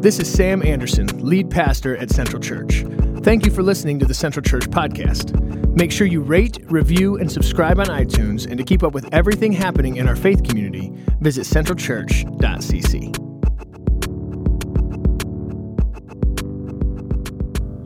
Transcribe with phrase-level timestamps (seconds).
[0.00, 2.86] This is Sam Anderson, lead pastor at Central Church.
[3.22, 5.38] Thank you for listening to the Central Church podcast.
[5.76, 8.46] Make sure you rate, review, and subscribe on iTunes.
[8.46, 13.14] And to keep up with everything happening in our faith community, visit centralchurch.cc.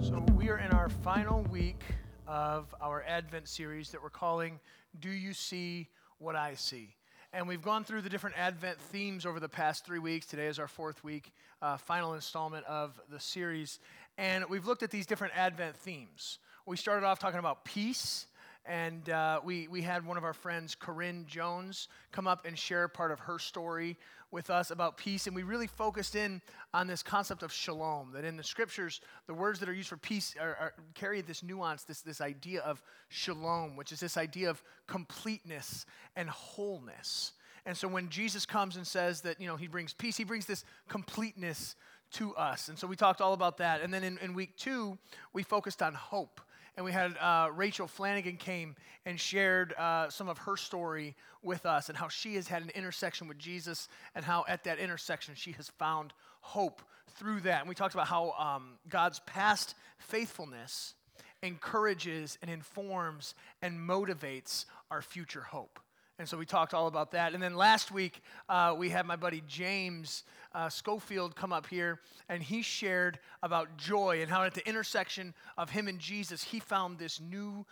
[0.06, 1.80] So, we are in our final week
[2.28, 4.60] of our Advent series that we're calling
[5.00, 5.88] Do You See
[6.18, 6.94] What I See?
[7.36, 10.24] And we've gone through the different Advent themes over the past three weeks.
[10.24, 13.80] Today is our fourth week, uh, final installment of the series.
[14.16, 16.38] And we've looked at these different Advent themes.
[16.64, 18.26] We started off talking about peace.
[18.66, 22.88] And uh, we, we had one of our friends, Corinne Jones, come up and share
[22.88, 23.98] part of her story
[24.30, 25.26] with us about peace.
[25.26, 26.40] And we really focused in
[26.72, 29.96] on this concept of shalom, that in the scriptures, the words that are used for
[29.98, 34.48] peace are, are, carry this nuance, this, this idea of shalom, which is this idea
[34.48, 35.84] of completeness
[36.16, 37.32] and wholeness.
[37.66, 40.46] And so when Jesus comes and says that, you know, he brings peace, he brings
[40.46, 41.76] this completeness
[42.12, 42.68] to us.
[42.68, 43.82] And so we talked all about that.
[43.82, 44.98] And then in, in week two,
[45.32, 46.40] we focused on hope
[46.76, 48.74] and we had uh, Rachel Flanagan came
[49.06, 52.70] and shared uh, some of her story with us and how she has had an
[52.70, 56.82] intersection with Jesus and how at that intersection she has found hope
[57.16, 57.60] through that.
[57.60, 60.94] And we talked about how um, God's past faithfulness
[61.42, 65.78] encourages and informs and motivates our future hope.
[66.18, 67.34] And so we talked all about that.
[67.34, 70.22] And then last week, uh, we had my buddy James
[70.54, 75.34] uh, Schofield come up here, and he shared about joy and how at the intersection
[75.58, 77.66] of him and Jesus, he found this new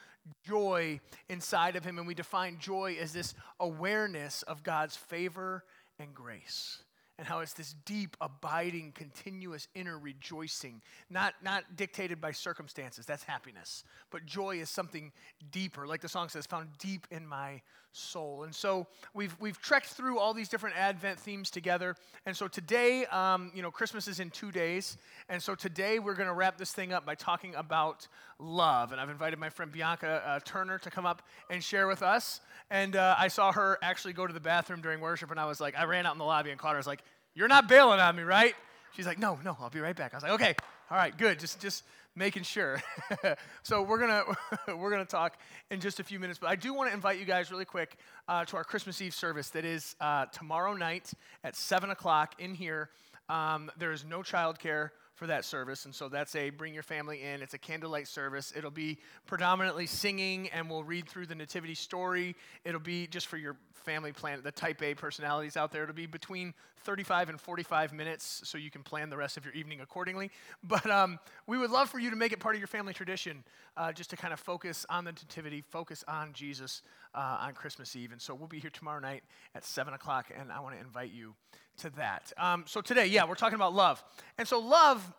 [0.44, 1.98] joy inside of him.
[1.98, 5.64] And we define joy as this awareness of God's favor
[6.00, 6.82] and grace
[7.18, 13.06] and how it's this deep, abiding, continuous inner rejoicing, not, not dictated by circumstances.
[13.06, 13.84] That's happiness.
[14.10, 15.12] But joy is something
[15.52, 17.60] deeper, like the song says, found deep in my
[17.92, 18.44] soul.
[18.44, 21.94] And so we've, we've trekked through all these different Advent themes together.
[22.26, 24.96] And so today, um, you know, Christmas is in two days.
[25.28, 28.08] And so today we're going to wrap this thing up by talking about
[28.38, 28.92] love.
[28.92, 32.40] And I've invited my friend Bianca uh, Turner to come up and share with us.
[32.70, 35.60] And uh, I saw her actually go to the bathroom during worship, and I was
[35.60, 36.76] like, I ran out in the lobby and caught her.
[36.76, 37.02] I was like,
[37.34, 38.54] You're not bailing on me, right?
[38.96, 40.14] She's like, No, no, I'll be right back.
[40.14, 40.54] I was like, Okay,
[40.90, 41.38] all right, good.
[41.38, 42.82] Just, just making sure.
[43.62, 44.24] so we're gonna
[44.76, 45.38] we're gonna talk
[45.70, 47.96] in just a few minutes, but I do want to invite you guys really quick
[48.28, 51.12] uh, to our Christmas Eve service that is uh, tomorrow night
[51.44, 52.90] at seven o'clock in here.
[53.28, 55.84] Um, there is no childcare for that service.
[55.84, 57.42] And so that's a bring your family in.
[57.42, 58.52] It's a candlelight service.
[58.56, 62.34] It'll be predominantly singing, and we'll read through the Nativity story.
[62.64, 65.84] It'll be just for your family plan, the type A personalities out there.
[65.84, 69.54] It'll be between 35 and 45 minutes, so you can plan the rest of your
[69.54, 70.30] evening accordingly.
[70.64, 73.44] But um, we would love for you to make it part of your family tradition,
[73.76, 76.82] uh, just to kind of focus on the Nativity, focus on Jesus
[77.14, 78.12] uh, on Christmas Eve.
[78.12, 79.22] And so we'll be here tomorrow night
[79.54, 81.34] at 7 o'clock, and I want to invite you
[81.78, 82.32] to that.
[82.38, 84.02] Um, so today, yeah, we're talking about love.
[84.38, 85.12] And so love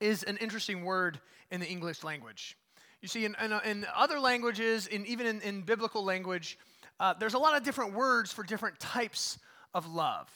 [0.00, 2.56] is an interesting word in the English language.
[3.00, 6.58] You see, in, in, in other languages, in, even in, in biblical language,
[7.00, 9.38] uh, there's a lot of different words for different types
[9.74, 10.28] of love,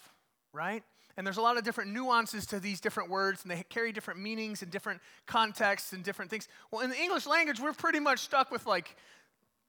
[0.53, 0.83] right?
[1.17, 4.21] And there's a lot of different nuances to these different words, and they carry different
[4.21, 6.49] meanings and different contexts and different things.
[6.71, 8.97] Well, in the English language, we're pretty much stuck with like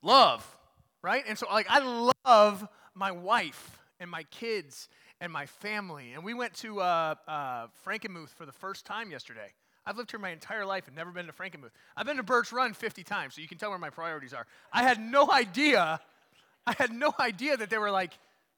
[0.01, 0.45] love,
[1.01, 1.23] right?
[1.27, 4.87] And so, like, I love my wife and my kids
[5.19, 6.13] and my family.
[6.13, 9.53] And we went to uh, uh, Frankenmuth for the first time yesterday.
[9.85, 11.71] I've lived here my entire life and never been to Frankenmuth.
[11.97, 14.45] I've been to Birch Run 50 times, so you can tell where my priorities are.
[14.71, 15.99] I had no idea,
[16.65, 18.13] I had no idea that they were like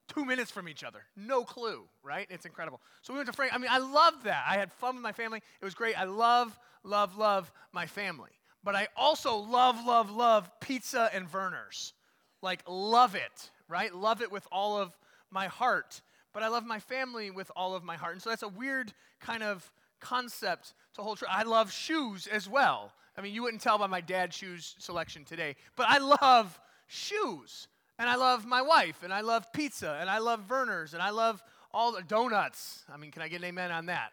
[0.08, 1.00] two minutes from each other.
[1.16, 2.28] No clue, right?
[2.30, 2.82] It's incredible.
[3.02, 3.54] So we went to Frank.
[3.54, 4.44] I mean, I loved that.
[4.48, 5.42] I had fun with my family.
[5.62, 6.00] It was great.
[6.00, 8.32] I love, love, love my family.
[8.64, 11.94] But I also love, love, love pizza and Vernors.
[12.42, 13.94] Like, love it, right?
[13.94, 14.98] Love it with all of
[15.32, 16.02] my heart
[16.36, 18.12] but I love my family with all of my heart.
[18.12, 18.92] And so that's a weird
[19.22, 21.30] kind of concept to hold true.
[21.32, 22.92] I love shoes as well.
[23.18, 27.70] I mean, you wouldn't tell by my dad's shoes selection today, but I love shoes.
[27.98, 31.12] And I love my wife, and I love pizza, and I love Vernors, and I
[31.12, 31.42] love
[31.74, 32.84] all the donuts.
[32.92, 34.12] I mean, can I get an amen on that?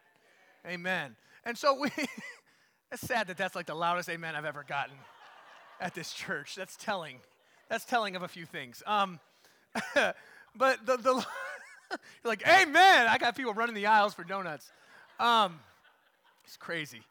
[0.67, 1.17] Amen.
[1.45, 1.91] And so we,
[2.93, 4.95] it's sad that that's like the loudest amen I've ever gotten
[5.81, 6.55] at this church.
[6.55, 7.19] That's telling.
[7.69, 8.83] That's telling of a few things.
[8.87, 9.19] Um,
[9.95, 11.27] but the, the
[12.25, 13.07] like, amen.
[13.09, 14.71] I got people running the aisles for donuts.
[15.19, 15.59] Um,
[16.45, 17.03] it's crazy.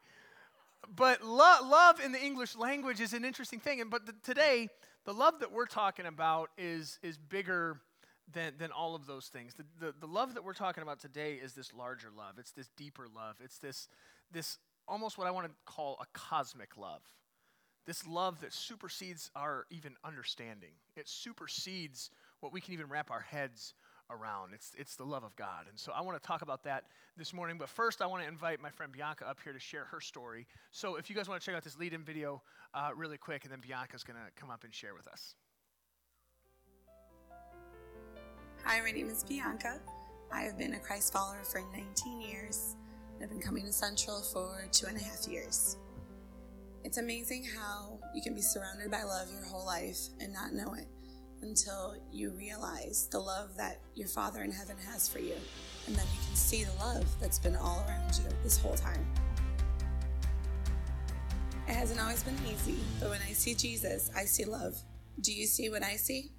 [0.96, 3.82] But lo- love in the English language is an interesting thing.
[3.82, 4.70] And but the, today,
[5.06, 7.82] the love that we're talking about is is bigger
[8.34, 9.54] than, than all of those things.
[9.56, 12.36] The, the, the love that we're talking about today is this larger love.
[12.38, 13.36] It's this deeper love.
[13.44, 13.88] It's this
[14.32, 14.58] this
[14.88, 17.02] almost what I want to call a cosmic love.
[17.86, 20.72] This love that supersedes our even understanding.
[20.96, 23.74] It supersedes what we can even wrap our heads
[24.12, 24.54] around.
[24.54, 25.66] It's, it's the love of God.
[25.70, 26.86] And so I want to talk about that
[27.18, 27.58] this morning.
[27.58, 30.48] But first, I want to invite my friend Bianca up here to share her story.
[30.72, 32.42] So if you guys want to check out this lead in video
[32.74, 35.36] uh, really quick, and then Bianca's going to come up and share with us.
[38.64, 39.80] Hi, my name is Bianca.
[40.32, 42.76] I have been a Christ follower for 19 years
[43.22, 45.78] I've been coming to Central for two and a half years.
[46.84, 50.74] It's amazing how you can be surrounded by love your whole life and not know
[50.74, 50.88] it
[51.42, 55.36] until you realize the love that your Father in heaven has for you.
[55.88, 59.06] And then you can see the love that's been all around you this whole time.
[61.68, 64.76] It hasn't always been easy, but when I see Jesus, I see love.
[65.22, 66.32] Do you see what I see?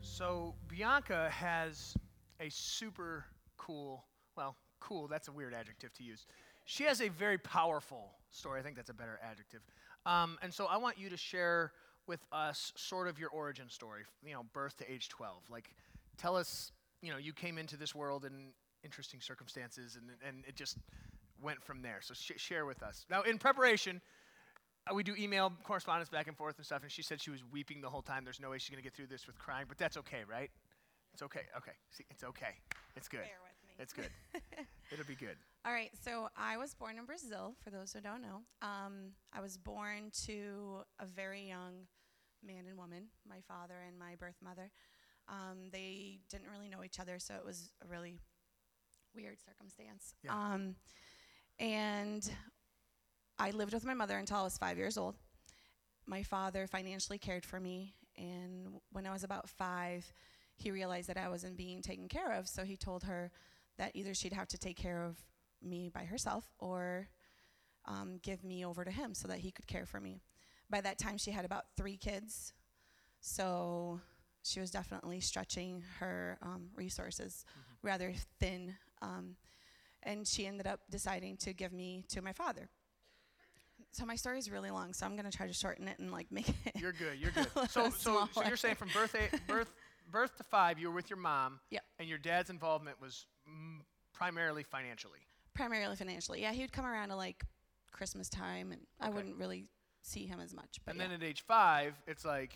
[0.00, 1.94] So Bianca has
[2.40, 4.04] a super cool,
[4.36, 6.26] well, cool, that's a weird adjective to use.
[6.64, 8.60] She has a very powerful story.
[8.60, 9.60] I think that's a better adjective.
[10.06, 11.72] Um, and so I want you to share
[12.08, 15.42] with us sort of your origin story, you know, birth to age 12.
[15.50, 15.70] Like,
[16.16, 16.72] tell us,
[17.02, 18.52] you know, you came into this world in
[18.82, 20.78] interesting circumstances and, and it just
[21.42, 21.98] went from there.
[22.00, 23.04] So sh- share with us.
[23.10, 24.00] Now, in preparation,
[24.90, 27.40] uh, we do email correspondence back and forth and stuff, and she said she was
[27.52, 28.24] weeping the whole time.
[28.24, 30.50] There's no way she's going to get through this with crying, but that's okay, right?
[31.12, 31.42] It's okay.
[31.56, 31.72] Okay.
[31.90, 32.54] See, it's okay.
[32.96, 33.20] It's good.
[33.20, 33.74] Bear with me.
[33.78, 34.10] It's good.
[34.92, 35.36] It'll be good.
[35.64, 38.42] All right, so I was born in Brazil, for those who don't know.
[38.62, 41.86] Um, I was born to a very young
[42.44, 44.70] man and woman, my father and my birth mother.
[45.28, 48.20] Um, they didn't really know each other, so it was a really
[49.14, 50.14] weird circumstance.
[50.22, 50.32] Yeah.
[50.32, 50.76] Um,
[51.58, 52.28] and
[53.38, 55.16] I lived with my mother until I was five years old.
[56.06, 60.10] My father financially cared for me, and when I was about five,
[60.56, 63.30] he realized that I wasn't being taken care of, so he told her
[63.76, 65.16] that either she'd have to take care of
[65.62, 67.08] me by herself or
[67.84, 70.22] um, give me over to him so that he could care for me.
[70.70, 72.52] By that time, she had about three kids,
[73.20, 74.00] so
[74.42, 77.44] she was definitely stretching her um, resources
[77.82, 78.74] rather thin.
[79.02, 79.36] Um,
[80.02, 82.68] and she ended up deciding to give me to my father.
[83.92, 86.30] So my story is really long, so I'm gonna try to shorten it and like
[86.30, 86.76] make it.
[86.76, 87.18] You're good.
[87.18, 87.46] You're good.
[87.70, 89.72] So, so, so you're saying from birth, a, birth,
[90.10, 91.60] birth to five, you were with your mom.
[91.70, 91.82] Yep.
[91.98, 93.80] And your dad's involvement was mm,
[94.12, 95.20] primarily financially.
[95.54, 96.42] primarily financially.
[96.42, 97.44] Yeah, he would come around to like
[97.92, 99.66] Christmas time, and I wouldn't really
[100.02, 100.78] see him as much.
[100.84, 101.08] But and yeah.
[101.08, 102.54] then at age five, it's like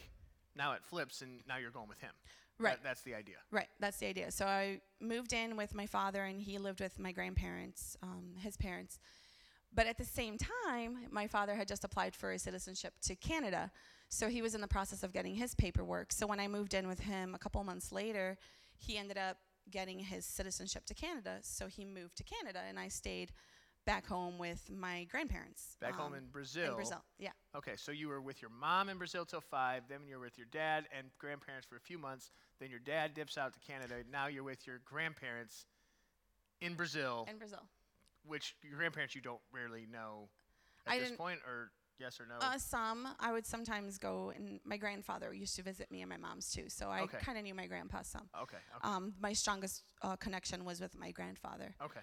[0.57, 2.13] now it flips, and now you're going with him.
[2.59, 2.79] That- Right.
[2.83, 3.37] that's the idea.
[3.51, 4.31] Right, that's the idea.
[4.31, 8.57] So I moved in with my father, and he lived with my grandparents, um, his
[8.57, 9.01] parents.
[9.75, 13.73] But at the same time, my father had just applied for his citizenship to Canada.
[14.11, 16.13] So he was in the process of getting his paperwork.
[16.13, 18.37] So when I moved in with him a couple months later,
[18.77, 19.39] he ended up
[19.71, 21.39] getting his citizenship to Canada.
[21.41, 23.33] So he moved to Canada, and I stayed
[23.85, 25.77] back home with my grandparents.
[25.81, 26.71] Back home um, in Brazil.
[26.71, 27.31] In Brazil, yeah.
[27.55, 30.39] Okay, so you were with your mom in Brazil till five, then you were with
[30.39, 32.31] your dad and grandparents for a few months,
[32.61, 35.67] then your dad dips out to Canada, now you're with your grandparents
[36.63, 37.61] in Brazil, In Brazil.
[38.27, 40.29] which your grandparents you don't rarely know
[40.87, 42.37] at I this point, or yes or no?
[42.41, 43.07] Uh, some.
[43.21, 46.69] I would sometimes go, and my grandfather used to visit me and my mom's too,
[46.69, 47.19] so I Okay.
[47.19, 48.29] kind of knew my grandpa some.
[48.43, 51.75] okay, okay, Um, my strongest uh, connection was with my grandfather.
[51.85, 52.01] okay.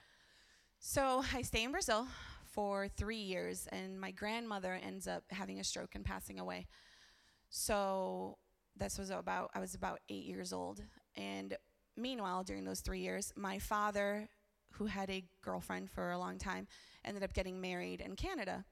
[0.79, 2.07] So I stay in Brazil
[2.45, 6.67] for three years, and my grandmother ends up having a stroke and passing away.
[7.49, 8.37] So
[8.75, 10.81] this was about I was about eight years old,
[11.15, 11.57] and
[11.97, 14.29] meanwhile, during those three years, my father,
[14.73, 16.67] who had a girlfriend for a long time,
[17.03, 18.65] ended up getting married in Canada.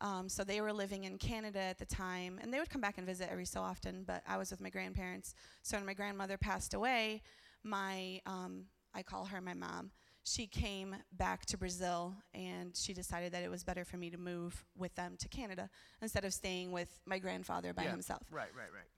[0.00, 2.98] Um, so they were living in Canada at the time, and they would come back
[2.98, 4.04] and visit every so often.
[4.04, 5.34] But I was with my grandparents.
[5.62, 7.22] So when my grandmother passed away,
[7.62, 9.92] my um, I call her my mom.
[10.26, 14.16] She came back to Brazil, and she decided that it was better for me to
[14.18, 15.68] move with them to Canada
[16.00, 18.22] instead of staying with my grandfather by Yeah, himself.
[18.30, 18.88] Right, right, right.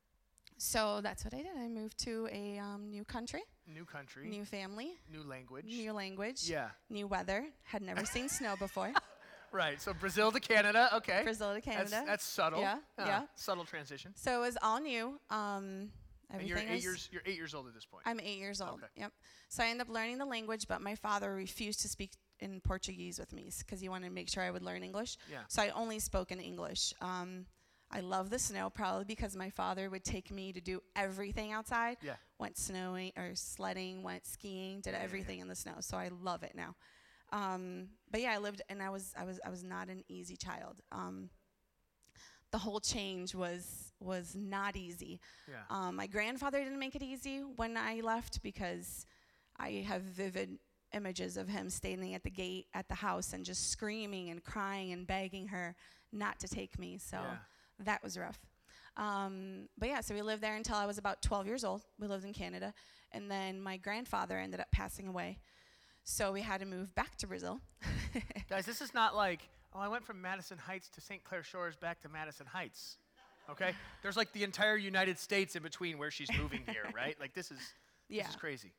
[0.59, 1.49] So that's what I did.
[1.59, 5.65] I moved to a um, new country, New country, new family, new language.
[5.67, 7.47] new language, yeah, new weather.
[7.65, 8.93] Had never seen snow before.
[9.53, 9.83] right.
[9.83, 11.21] So Brazil to Canada, okay.
[11.25, 11.91] Brazil to Canada.
[11.91, 12.61] That's, that's subtle.
[12.61, 13.23] Yeah, Uh, yeah.
[13.35, 14.13] Subtle transition.
[14.15, 15.19] So it was all new.
[15.29, 15.91] Um,
[16.31, 17.09] And everything you're eight was- years.
[17.13, 18.03] You're eight years old at this point.
[18.07, 18.81] I'm eight years old.
[18.83, 18.87] Okay.
[18.97, 19.13] Yep.
[19.49, 23.19] So I ended up learning the language, but my father refused to speak in Portuguese
[23.19, 25.17] with me because he wanted to make sure I would learn English.
[25.31, 25.39] Yeah.
[25.49, 26.93] So I only spoke in English.
[27.01, 27.47] Um,
[27.91, 31.99] I love the snow, probably because my father would take me to do everything outside.
[32.03, 32.17] Yeah.
[32.39, 35.77] Went snowing or sledding, went skiing, did everything in the snow.
[35.81, 36.75] So I love it now.
[37.33, 40.37] Um, but yeah, I lived, and I was, I was, I was not an easy
[40.37, 40.81] child.
[40.91, 41.31] Um,
[42.53, 45.21] the whole change was was not easy.
[45.49, 45.63] Yeah.
[45.71, 49.07] Um, my grandfather didn't make it easy when I left because
[49.57, 50.59] I have vivid
[50.93, 54.93] images of him standing at the gate at the house and just screaming and crying
[54.93, 55.75] and begging her
[56.13, 56.99] not to take me.
[56.99, 57.37] So Yeah.
[57.85, 58.39] that was rough.
[58.97, 61.83] Um, but yeah, so we lived there until I was about 12 years old.
[61.99, 62.73] We lived in Canada.
[63.13, 65.39] And then my grandfather ended up passing away.
[66.05, 67.61] So we had to move back to Brazil.
[68.49, 71.23] Guys, this is not like, oh, I went from Madison Heights to St.
[71.25, 72.97] Clair Shores back to Madison Heights.
[73.51, 73.73] Okay?
[74.03, 77.17] There's like the entire United States in between where she's moving here, right?
[77.21, 77.59] Like this is
[78.09, 78.23] Yeah.
[78.25, 78.73] this is crazy.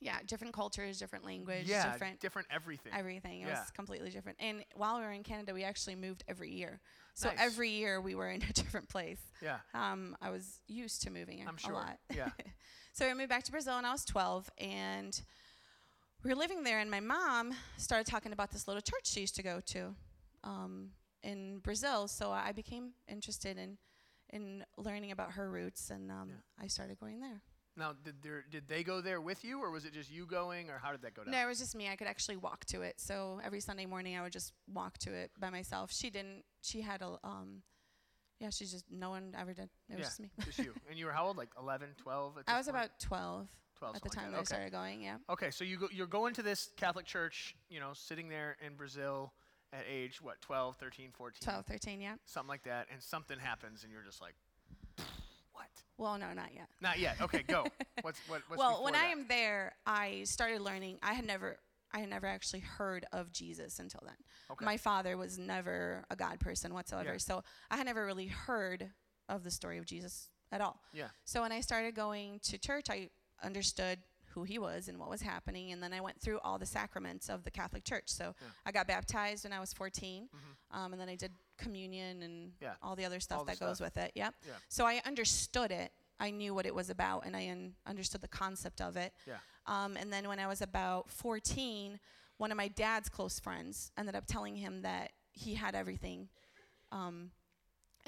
[0.00, 2.92] yeah, different cultures, different language, yeah, different different everything.
[2.94, 3.40] everything.
[3.42, 3.60] It Yeah.
[3.60, 4.38] was completely different.
[4.40, 6.80] And while we were in Canada, we actually moved every year.
[7.14, 7.38] So Nice.
[7.40, 9.20] every year we were in a different place.
[9.42, 9.58] yeah.
[9.74, 11.72] Um, I was used to moving I'm a sure.
[11.74, 11.98] lot.
[12.14, 12.30] Yeah.
[12.94, 15.22] So I moved back to Brazil when I was 12, and
[16.24, 16.80] we were living there.
[16.80, 19.94] And my mom started talking about this little church she used to go to
[20.48, 20.90] um,
[21.22, 22.08] in Brazil.
[22.08, 23.78] So I became interested in
[24.30, 26.62] in learning about her roots, and um, Yeah.
[26.62, 27.40] I started going there.
[27.76, 30.68] Now, did there did they go there with you, or was it just you going,
[30.68, 31.32] or how did that go down?
[31.32, 31.88] No, it was just me.
[31.88, 33.00] I could actually walk to it.
[33.00, 35.92] So every Sunday morning, I would just walk to it by myself.
[35.92, 36.44] She didn't.
[36.60, 37.62] She had a um,
[38.40, 38.50] yeah.
[38.50, 39.70] She just no one ever did.
[39.88, 40.30] It was yeah, just me.
[40.44, 40.74] just you.
[40.90, 41.36] And you were how old?
[41.36, 42.38] Like 11, 12?
[42.38, 42.76] At I was point?
[42.76, 44.40] about 12, 12 at the time like that.
[44.40, 45.02] I started going.
[45.02, 45.16] Yeah.
[45.30, 48.74] Okay, so you go, you're going to this Catholic church, you know, sitting there in
[48.74, 49.32] Brazil
[49.72, 52.00] at age what, 12, 13, 14, 12, 13.
[52.00, 52.14] Yeah.
[52.24, 54.34] something like that, and something happens, and you're just like,
[55.52, 55.66] what?
[55.96, 56.68] Well, no, not yet.
[56.80, 57.16] Not yet.
[57.20, 57.66] Okay, go.
[58.02, 58.42] What's what?
[58.48, 60.98] What's well, when I am there, I started learning.
[61.02, 61.56] I had never,
[61.92, 64.16] I had never actually heard of Jesus until then.
[64.50, 64.64] Okay.
[64.64, 67.18] My father was never a God person whatsoever, Yeah.
[67.18, 68.90] so I had never really heard
[69.28, 70.80] of the story of Jesus at all.
[70.92, 71.08] Yeah.
[71.24, 73.10] So when I started going to church, I
[73.42, 73.98] understood
[74.34, 77.28] who he was and what was happening, and then I went through all the sacraments
[77.28, 78.04] of the Catholic Church.
[78.08, 78.30] So Yeah.
[78.30, 78.68] Mm-hmm.
[78.68, 80.28] I got baptized when I was 14,
[80.70, 82.74] um, and then I did communion and Yeah.
[82.82, 84.12] all the other stuff the that goes with it.
[84.14, 84.34] Yep.
[84.46, 84.52] Yeah.
[84.68, 85.92] So I understood it.
[86.20, 89.12] I knew what it was about, and I un- understood the concept of it.
[89.26, 89.38] Yeah.
[89.66, 92.00] Um, and then when I was about 14,
[92.38, 96.28] one of my dad's close friends ended up telling him that he had everything
[96.90, 97.30] um,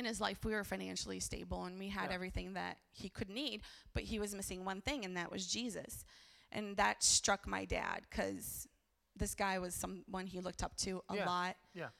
[0.00, 0.45] in his life.
[0.45, 2.14] We were financially stable and we had Yeah.
[2.16, 3.62] everything that he could need,
[3.95, 6.04] but he was missing one thing, and that was Jesus.
[6.50, 8.66] And that struck my dad because
[9.14, 11.26] this guy was someone he looked up to a Yeah.
[11.26, 11.57] lot.
[11.75, 11.90] Yeah.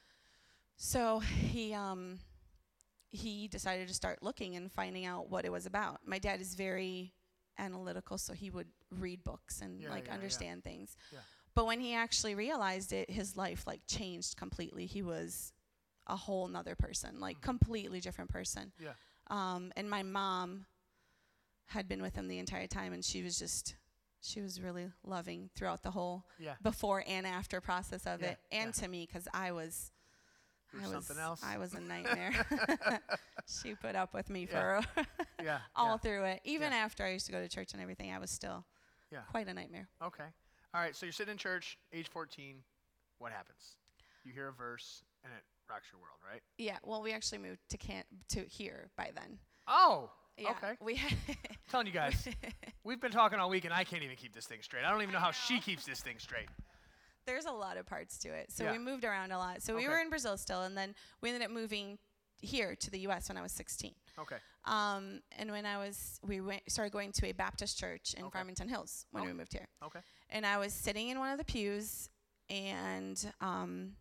[0.75, 2.19] So he um,
[3.09, 6.05] he decided to start looking and finding out what it was about.
[6.07, 7.13] My dad is very
[7.57, 10.95] analytical, so he would read books and Yeah, like yeah, understand things.
[11.11, 11.19] Yeah.
[11.53, 14.85] But when he actually realized it, his life like changed completely.
[14.85, 15.51] He was
[16.07, 17.41] a whole nother person, like Mhm.
[17.41, 18.71] completely different person.
[18.79, 18.93] Yeah.
[19.27, 20.65] Um, and my mom
[21.67, 23.75] had been with him the entire time, and she was just
[24.23, 26.55] she was really loving throughout the whole Yeah.
[26.61, 28.81] before and after process of Yeah, it, and yeah.
[28.83, 29.91] to me because I was.
[30.73, 31.41] I was, something else?
[31.43, 32.31] I was a nightmare.
[33.47, 34.81] she put up with me for
[35.43, 35.61] Yeah.
[35.75, 36.41] all through it.
[36.43, 38.65] Even after I used to go to church and everything, I was still
[39.09, 39.23] Yeah.
[39.23, 39.89] quite a nightmare.
[40.01, 40.27] Okay.
[40.73, 40.95] All right.
[40.95, 42.63] So you're sitting in church, age 14.
[43.17, 43.75] What happens?
[44.23, 46.41] You hear a verse, and it rocks your world, right?
[46.57, 46.77] Yeah.
[46.83, 49.39] Well, we actually moved to can to here by then.
[49.67, 50.09] Oh.
[50.37, 50.51] Yeah.
[50.51, 50.73] Okay.
[50.81, 50.99] We
[51.69, 52.27] telling you guys,
[52.83, 54.83] we've been talking all week, and I can't even keep this thing straight.
[54.85, 56.47] I don't even know how she keeps this thing straight.
[57.27, 58.51] there's a lot of parts to it.
[58.51, 58.71] So Yeah.
[58.71, 59.61] we moved around a lot.
[59.61, 61.99] So we were in Brazil still, and then we ended up moving
[62.41, 63.29] here to the U.S.
[63.29, 63.93] when I was 16.
[64.19, 64.37] Okay.
[64.65, 68.31] Um, and when I was, we went, started going to a Baptist church in Okay.
[68.39, 69.67] Farmington Hills when we moved here.
[69.85, 69.99] Okay.
[70.31, 72.09] And I was sitting in one of the pews,
[72.49, 73.91] and um,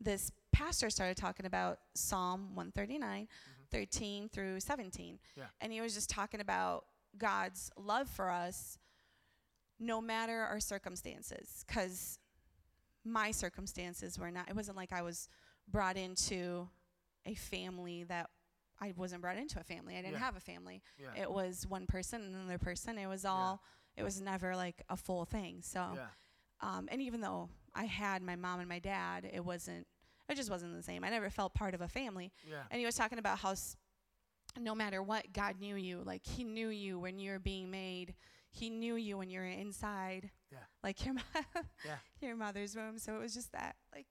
[0.00, 3.28] this pastor started talking about Psalm 139,
[3.70, 5.18] 13 through 17.
[5.36, 5.44] Yeah.
[5.60, 6.84] And he was just talking about
[7.18, 8.78] God's love for us
[9.78, 11.64] no matter our circumstances.
[11.66, 12.18] Because
[13.04, 15.28] my circumstances were not, it wasn't like I was
[15.68, 16.68] brought into
[17.24, 18.30] a family that
[18.80, 19.94] I wasn't brought into a family.
[19.96, 20.18] I didn't Yeah.
[20.20, 20.82] have a family.
[20.98, 21.22] Yeah.
[21.22, 22.98] It was one person and another person.
[22.98, 23.62] It was all,
[23.96, 25.62] it was never like a full thing.
[25.62, 25.80] So,
[26.60, 29.86] um, and even though I had my mom and my dad, it wasn't,
[30.28, 31.04] it just wasn't the same.
[31.04, 32.32] I never felt part of a family.
[32.48, 32.62] Yeah.
[32.70, 33.76] And he was talking about how s-
[34.58, 36.02] no matter what, God knew you.
[36.04, 38.14] Like He knew you when you were being made.
[38.50, 40.30] He knew you when you were inside.
[40.50, 40.58] Yeah.
[40.82, 41.22] Like your mo-
[41.84, 41.96] Yeah.
[42.20, 42.98] your mother's womb.
[42.98, 44.06] So it was just that like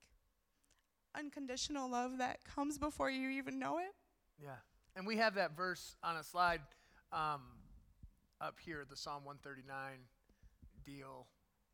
[1.16, 3.94] unconditional love that comes before you even know it.
[4.42, 4.58] Yeah.
[4.96, 6.62] And we have that verse on a slide
[7.12, 7.42] um,
[8.42, 10.00] up here, the Psalm 139
[10.86, 11.28] deal.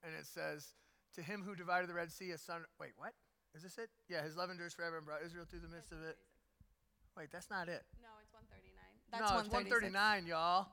[0.03, 0.73] And it says,
[1.15, 2.61] To him who divided the Red Sea, a son.
[2.79, 3.13] Wait, what?
[3.55, 3.89] Is this it?
[4.09, 6.17] Yeah, his love endures forever and brought Israel through the midst of it.
[7.17, 7.83] Wait, that's not it.
[8.01, 9.19] No, it's 139.
[9.19, 10.67] no, it's 139, y'all.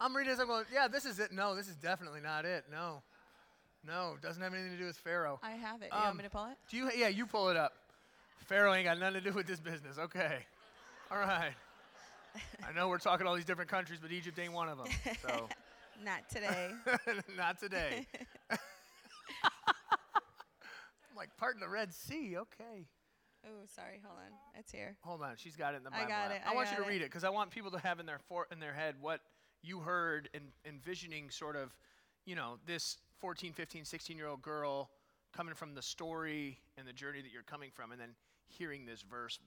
[0.00, 1.32] I'm reading this, I'm going, yeah, this is it.
[1.32, 2.64] No, this is definitely not it.
[2.70, 3.02] No.
[3.86, 5.40] No, it doesn't have anything to do with Pharaoh.
[5.42, 5.88] I have it.
[5.90, 6.56] You want Um, me to pull it?
[6.70, 6.90] Do you?
[6.94, 7.72] Yeah, you pull it up.
[8.46, 9.98] Pharaoh ain't got nothing to do with this business.
[9.98, 10.38] Okay.
[11.10, 11.52] All right.
[12.66, 14.86] I know we're talking all these different countries, but Egypt ain't one of them.
[15.20, 15.48] So
[16.04, 16.70] Not today.
[17.36, 18.06] not today.
[18.50, 18.58] I'm
[21.16, 22.36] like parting the Red Sea.
[22.38, 22.86] Okay.
[23.44, 24.00] Oh, sorry.
[24.04, 24.32] Hold on.
[24.58, 24.96] It's here.
[25.02, 26.30] Hold on, she's got it in the I got app.
[26.32, 26.88] it, I, I want you to it.
[26.88, 29.20] read it because I want people to have in their for, in their head what
[29.62, 31.76] you heard and envisioning sort of,
[32.24, 34.90] you know, this 14, 15, 16 year old girl
[35.32, 38.10] coming from the story and the journey that you're coming from, and then
[38.46, 39.38] hearing this verse,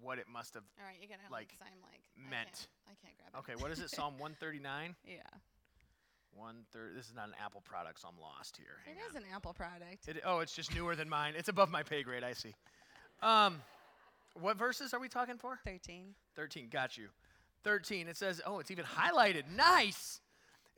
[0.00, 0.62] what it must have.
[0.80, 2.46] All right, you're gonna Like, I'm like I meant.
[2.46, 3.38] can't, I can't grab it.
[3.52, 3.90] Okay, what is it?
[3.90, 4.94] Psalm 139.
[5.06, 5.20] Yeah,
[6.36, 6.94] One thirty.
[6.94, 8.76] This is not an Apple product, so I'm lost here.
[8.84, 9.10] Hang it on.
[9.10, 10.08] is an Apple product.
[10.08, 11.34] It, oh, it's just newer than mine.
[11.36, 12.22] It's above my pay grade.
[12.24, 12.54] I see.
[13.22, 13.62] Um,
[14.34, 15.58] what verses are we talking for?
[15.64, 16.14] Thirteen.
[16.34, 17.08] 13, got you.
[17.64, 19.42] 13, it says, oh, it's even highlighted.
[19.56, 20.20] Nice.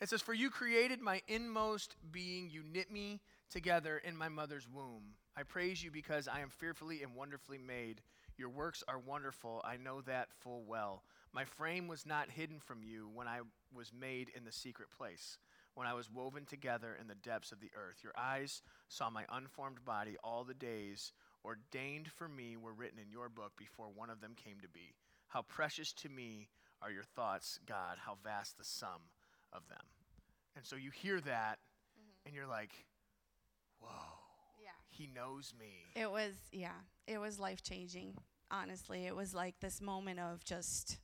[0.00, 2.49] It says, For you created my inmost being.
[2.50, 5.03] You knit me together in my mother's womb.
[5.37, 8.00] I praise you because I am fearfully and wonderfully made.
[8.38, 9.61] Your works are wonderful.
[9.65, 11.03] I know that full well.
[11.35, 13.41] My frame was not hidden from you when I
[13.75, 15.37] was made in the secret place,
[15.79, 17.99] when I was woven together in the depths of the earth.
[18.03, 20.17] Your eyes saw my unformed body.
[20.25, 21.13] All the days
[21.45, 24.97] ordained for me were written in your book before one of them came to be.
[25.29, 26.49] How precious to me
[26.83, 29.03] are your thoughts, God, how vast the sum
[29.53, 29.85] of them.
[30.57, 31.59] And so you hear that
[31.97, 32.27] mm-hmm.
[32.27, 32.73] and you're like,
[33.79, 33.89] whoa,
[34.61, 34.71] Yeah.
[34.91, 35.93] he knows me.
[35.95, 36.81] It was yeah.
[37.07, 38.15] It was life changing.
[38.51, 40.99] Honestly, it was like this moment of just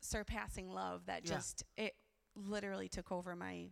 [0.00, 1.34] surpassing love that Yeah.
[1.34, 1.94] just it
[2.34, 3.68] literally took over my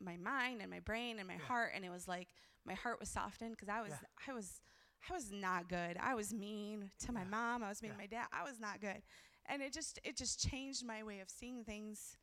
[0.00, 1.40] my mind and my brain and my Yeah.
[1.46, 2.28] heart and it was like
[2.66, 4.08] my heart was softened because I was Yeah.
[4.28, 4.60] I was
[5.08, 5.98] I was not good.
[6.00, 7.62] I was mean to my mom.
[7.62, 8.26] I was mean to my dad.
[8.32, 9.02] I was not good.
[9.46, 12.16] And it just it just changed my way of seeing things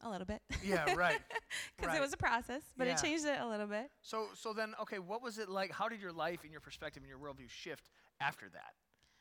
[0.00, 0.40] a little bit.
[0.62, 1.20] Yeah, right.
[1.76, 1.98] Because Right.
[1.98, 2.94] it was a process, but Yeah.
[2.94, 3.90] it changed it a little bit.
[4.02, 5.70] So, so then, okay, what was it like?
[5.72, 7.88] How did your life and your perspective and your worldview shift
[8.20, 8.74] after that?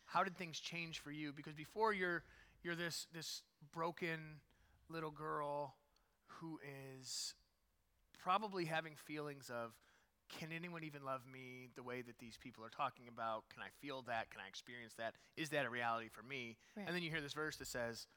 [0.05, 1.33] How did things change for you?
[1.33, 2.23] Because before you're
[2.63, 4.39] you're this this broken
[4.89, 5.75] little girl
[6.39, 6.59] who
[6.99, 7.33] is
[8.17, 9.73] probably having feelings of
[10.29, 13.45] can anyone even love me the way that these people are talking about?
[13.53, 14.29] Can I feel that?
[14.29, 15.13] Can I experience that?
[15.37, 16.57] Is that a reality for me?
[16.75, 16.85] Right.
[16.85, 18.07] And then you hear this verse that says,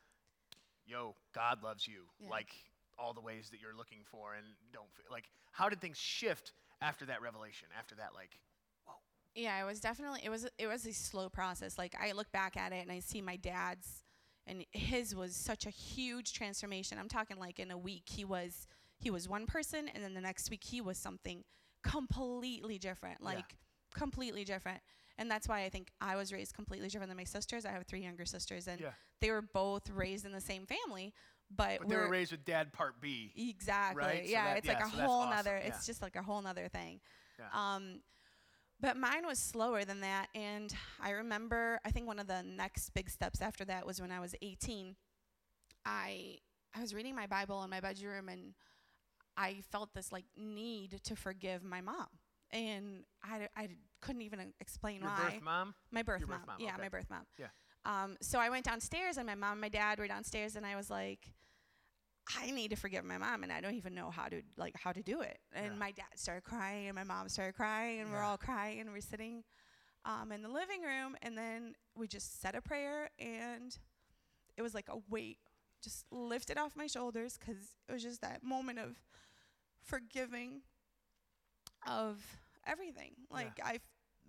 [0.86, 2.30] "Yo, God loves you Yeah.
[2.30, 2.52] like
[2.98, 6.52] all the ways that you're looking for and don't fe- like how did things shift
[6.82, 7.68] after that revelation?
[7.78, 8.40] After that like
[8.84, 8.94] whoa?
[9.36, 11.78] Yeah, it was definitely it was it was a slow process.
[11.78, 14.02] Like I look back at it and I see my dad's
[14.50, 16.98] and his was such a huge transformation.
[16.98, 18.66] I'm talking like in a week he was
[18.98, 21.44] he was one person and then the next week he was something
[21.82, 23.18] completely different.
[23.20, 23.26] Yeah.
[23.28, 23.56] Like
[23.94, 24.80] completely different.
[25.16, 27.64] And that's why I think I was raised completely different than my sisters.
[27.64, 28.90] I have three younger sisters and Yeah.
[29.20, 31.14] they were both raised in the same family,
[31.50, 33.32] but, but they we're raised with dad part B.
[33.36, 34.02] Exactly.
[34.02, 34.24] Right?
[34.26, 35.58] So Yeah, that- it's yeah, like a so whole awesome, nother.
[35.62, 35.68] yeah.
[35.68, 37.00] It's just like a whole nother thing.
[37.38, 37.46] Yeah.
[37.52, 38.02] Um,
[38.80, 41.80] but mine was slower than that, and I remember.
[41.84, 44.96] I think one of the next big steps after that was when I was 18.
[45.84, 46.38] I
[46.74, 48.54] I was reading my Bible in my bedroom, and
[49.36, 52.06] I felt this like need to forgive my mom,
[52.50, 53.68] and I, I
[54.00, 55.30] couldn't even explain Your why.
[55.32, 55.74] birth mom?
[55.90, 56.38] My birth Your mom.
[56.38, 56.82] birth mom, Yeah, okay.
[56.82, 57.26] my birth mom.
[57.38, 57.46] Yeah.
[57.86, 60.76] Um, so I went downstairs, and my mom and my dad were downstairs, and I
[60.76, 61.32] was like,
[62.38, 64.92] I need to forgive my mom, and I don't even know how to like how
[64.92, 65.38] to do it.
[65.52, 65.78] And Yeah.
[65.78, 69.00] my dad started crying, and my mom started crying, and we're all crying, and we're
[69.00, 69.44] sitting
[70.04, 73.76] um, in the living room, and then we just said a prayer, and
[74.56, 75.38] it was like a weight
[75.82, 79.00] just lifted off my shoulders because it was just that moment of
[79.82, 80.60] forgiving
[81.86, 82.22] of
[82.66, 83.12] everything.
[83.30, 83.80] Like I f-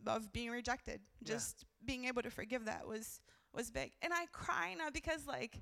[0.07, 1.01] of being rejected.
[1.21, 1.33] Yeah.
[1.35, 3.21] Just being able to forgive that was
[3.53, 3.91] was big.
[4.01, 5.61] And I cry not because like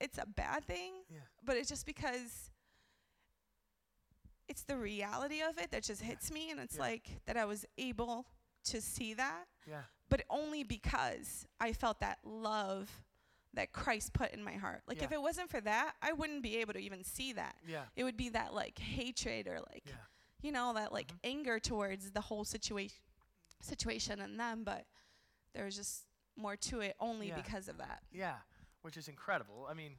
[0.00, 1.20] it's a bad thing, Yeah.
[1.42, 2.50] but it's just because
[4.48, 6.08] it's the reality of it that just Yeah.
[6.08, 6.82] hits me and it's Yeah.
[6.82, 8.26] like that I was able
[8.64, 9.84] to see that, Yeah.
[10.08, 13.04] but only because I felt that love
[13.54, 14.82] that Christ put in my heart.
[14.88, 17.56] Like if it wasn't for that, I wouldn't be able to even see that.
[17.64, 17.86] Yeah.
[17.94, 19.84] It would be that like hatred or like
[20.42, 21.18] you know that like Mhm.
[21.24, 23.00] anger towards the whole situation
[23.60, 24.86] situation and them but
[25.54, 28.42] there was just more to it only because of that Yeah,
[28.84, 29.66] which is incredible.
[29.68, 29.92] I mean,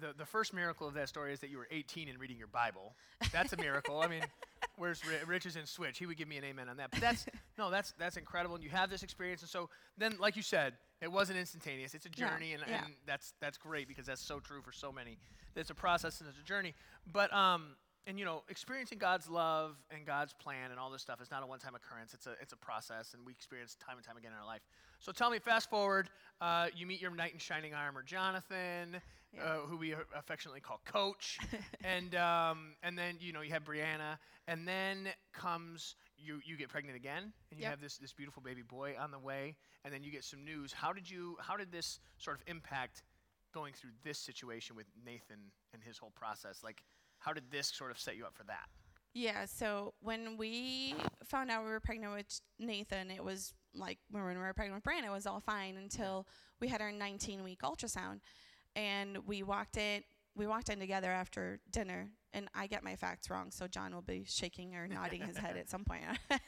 [0.00, 2.48] the the first miracle of that story is that you were 18 and reading your
[2.48, 2.94] Bible.
[3.32, 4.00] That's a miracle.
[4.00, 4.22] I mean,
[4.76, 5.98] where's Ri- Rich is in Switch?
[5.98, 6.90] He would give me an amen on that.
[6.90, 7.26] But that's
[7.58, 8.56] no, that's that's incredible.
[8.56, 11.94] And you have this experience, and so then, like you said, it wasn't instantaneous.
[11.94, 12.84] It's a Yeah, journey, and, yeah.
[12.84, 15.16] and that's that's great because that's so true for so many.
[15.54, 16.74] It's a process and it's a journey.
[17.12, 17.76] But um,
[18.08, 21.42] and you know, experiencing God's love and God's plan and all this stuff is not
[21.44, 22.12] a one-time occurrence.
[22.14, 24.62] It's a it's a process, and we experience time and time again in our life.
[25.04, 26.08] So tell me, fast forward,
[26.40, 29.02] uh, you meet your knight in shining armor, Jonathan,
[29.34, 29.42] Yeah.
[29.44, 31.38] uh, who we affectionately call Coach,
[31.84, 34.16] and um, and then you know you have Brianna,
[34.48, 37.70] and then comes you you get pregnant again, and you Yep.
[37.70, 40.72] have this this beautiful baby boy on the way, and then you get some news.
[40.72, 43.02] How did you how did this sort of impact
[43.52, 46.64] going through this situation with Nathan and his whole process?
[46.64, 46.82] Like,
[47.18, 48.70] how did this sort of set you up for that?
[49.16, 50.92] yeah so when we
[51.28, 54.84] found out we were pregnant with Nathan, it was like when we were pregnant with
[54.84, 56.26] Brandon, it was all fine until
[56.60, 58.20] we had our 19 week ultrasound,
[58.76, 60.02] and we walked in.
[60.36, 64.02] We walked in together after dinner, and I get my facts wrong, so John will
[64.02, 66.02] be shaking or nodding his head at some point.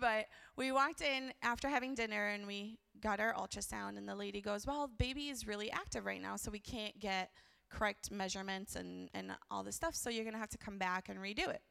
[0.00, 0.26] but
[0.56, 4.66] we walked in after having dinner, and we got our ultrasound, and the lady goes,
[4.66, 7.30] "Well, baby is really active right now, so we can't get
[7.68, 9.94] correct measurements and and all this stuff.
[9.94, 11.62] So you're gonna have to come back and redo it."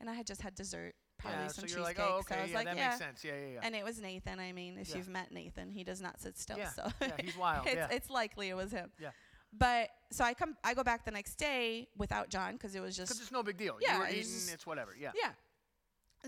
[0.00, 2.14] And I had just had dessert, probably yeah, some so you're like, oh, cheesecake.
[2.14, 2.88] oh, okay, so I was yeah, like, that yeah.
[2.88, 3.24] makes sense.
[3.24, 3.60] Yeah, yeah, yeah.
[3.62, 4.38] And it was Nathan.
[4.40, 6.58] I mean, if you've met Nathan, he does not sit still.
[6.58, 7.88] Yeah, So yeah, he's wild, it's, yeah.
[7.90, 8.90] it's likely it was him.
[9.00, 9.10] Yeah.
[9.52, 12.96] But so I come, I go back the next day without John because it was
[12.96, 13.10] just.
[13.12, 13.76] Because it's no big deal.
[13.80, 14.94] Yeah, you were it's eating, just- it's whatever.
[14.98, 15.10] Yeah.
[15.14, 15.30] yeah.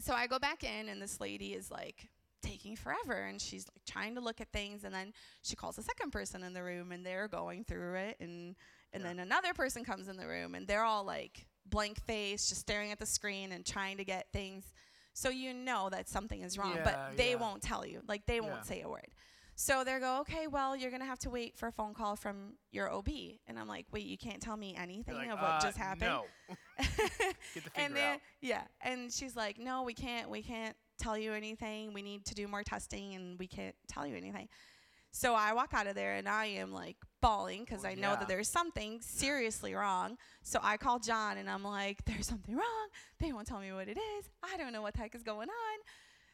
[0.01, 2.09] So I go back in, and this lady is like
[2.43, 5.83] taking forever, and she's like trying to look at things, and then she calls a
[5.83, 8.57] second person in the room, and they're going through it, and
[8.93, 9.09] and Yeah.
[9.09, 12.93] then another person comes in the room, and they're all like blank face, just staring
[12.93, 14.73] at the screen and trying to get things.
[15.13, 17.37] So you know that something is wrong, Yeah, but they yeah.
[17.37, 18.03] won't tell you.
[18.09, 18.41] Like they Yeah.
[18.43, 19.09] won't say a word.
[19.57, 22.55] So they go, okay, well, you're gonna have to wait for a phone call from
[22.73, 25.61] your OB, and I'm like, wait, you can't tell me anything like, of what uh,
[25.61, 26.11] just happened.
[26.11, 26.25] No.
[26.79, 28.21] Get the and then out.
[28.41, 30.29] yeah, and she's like, "No, we can't.
[30.29, 31.93] We can't tell you anything.
[31.93, 34.49] We need to do more testing, and we can't tell you anything."
[35.17, 38.11] So I walk out of there, and I am like bawling because Well, I know
[38.11, 38.17] yeah.
[38.17, 40.19] that there's something seriously wrong.
[40.43, 42.89] So I call John, and I'm like, "There's something wrong.
[43.21, 44.29] They won't tell me what it is.
[44.43, 45.79] I don't know what the heck is going on."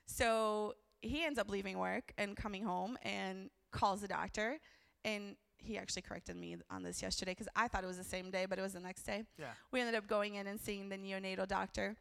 [0.07, 4.59] So he ends up leaving work and coming home and calls the doctor,
[5.05, 8.31] and he actually corrected me on this yesterday because I thought it was the same
[8.31, 9.53] day, but it was the next day Yeah.
[9.73, 11.97] we ended up going in and seeing the neonatal doctor.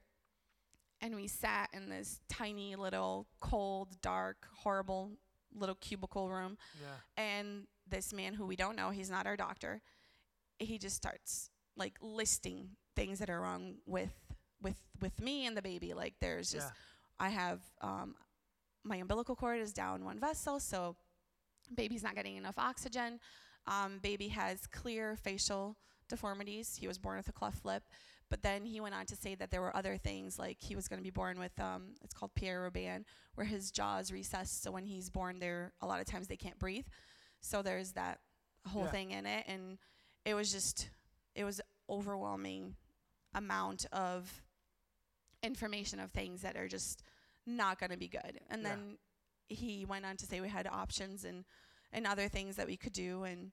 [1.02, 5.18] And we sat in this tiny little cold, dark, horrible
[5.54, 6.58] little cubicle room.
[6.82, 7.24] Yeah.
[7.24, 9.82] And this man who we don't know, he's not our doctor,
[10.60, 14.14] he just starts like listing things that are wrong with
[14.62, 15.94] with with me and the baby.
[15.94, 17.26] Like there's just yeah.
[17.26, 18.16] I have um,
[18.84, 20.96] my umbilical cord is down one vessel, so
[21.74, 23.20] baby's not getting enough oxygen.
[23.68, 26.76] Um, baby has clear facial deformities.
[26.76, 27.84] He was born with a cleft lip,
[28.30, 30.88] but then he went on to say that there were other things, like he was
[30.88, 34.62] going to be born with um, it's called Pierre Robin, where his jaw is recessed.
[34.64, 36.86] So when he's born, there a lot of times they can't breathe.
[37.42, 38.20] So there's that
[38.68, 38.92] whole Yeah.
[38.92, 39.78] thing in it, and
[40.26, 40.90] it was just
[41.36, 42.76] it was overwhelming
[43.34, 44.42] amount of
[45.44, 47.04] information of things that are just
[47.46, 48.40] not going to be good.
[48.50, 48.70] And Yeah.
[48.76, 48.98] then
[49.48, 51.46] he went on to say we had options and
[51.92, 53.52] and other things that we could do and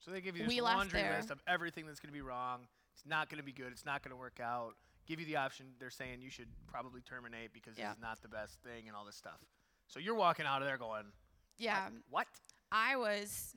[0.00, 2.66] So they give you this laundry list of everything that's going to be wrong.
[2.96, 3.72] It's not going to be good.
[3.72, 4.72] It's not going to work out.
[5.06, 5.66] Give you the option.
[5.78, 7.92] They're saying you should probably terminate because Yeah.
[7.92, 9.38] is not the best thing and all this stuff.
[9.86, 11.12] So you're walking out of there going,
[11.58, 12.26] yeah, what?
[12.72, 13.54] I was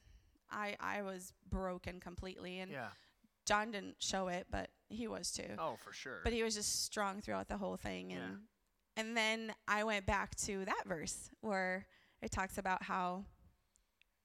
[0.52, 2.90] I I was broken completely and Yeah.
[3.46, 5.56] John didn't show it, but he was too.
[5.58, 6.20] Oh, for sure.
[6.24, 8.22] But he was just strong throughout the whole thing and
[8.98, 9.02] Yeah.
[9.04, 11.88] and then I went back to that verse where
[12.22, 13.26] it talks about how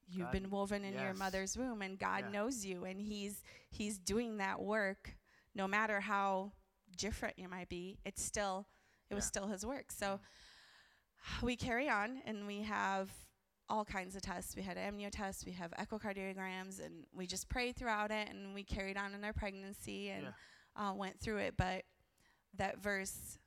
[0.07, 2.31] you've God- been woven in your mother's womb and God Yeah.
[2.31, 5.17] knows you and he's he's doing that work.
[5.53, 6.51] No matter how
[6.97, 8.67] different you might be it's still
[9.09, 9.91] it was still his work.
[9.91, 10.19] So
[11.41, 13.09] we carry on and we have
[13.67, 14.55] all kinds of tests.
[14.55, 18.63] We had amnio tests we have echocardiograms and we just prayed throughout it and we
[18.63, 20.27] carried on in our pregnancy and
[20.75, 21.55] uh, went through it.
[21.57, 21.83] But
[22.57, 23.39] that verse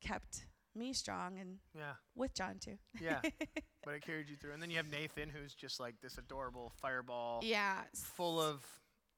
[0.00, 1.94] kept me strong and yeah.
[2.14, 3.20] with john too Yeah.
[3.84, 4.52] but it carried you through.
[4.52, 8.64] And then you have Nathan, who's just like this adorable fireball, yeah full of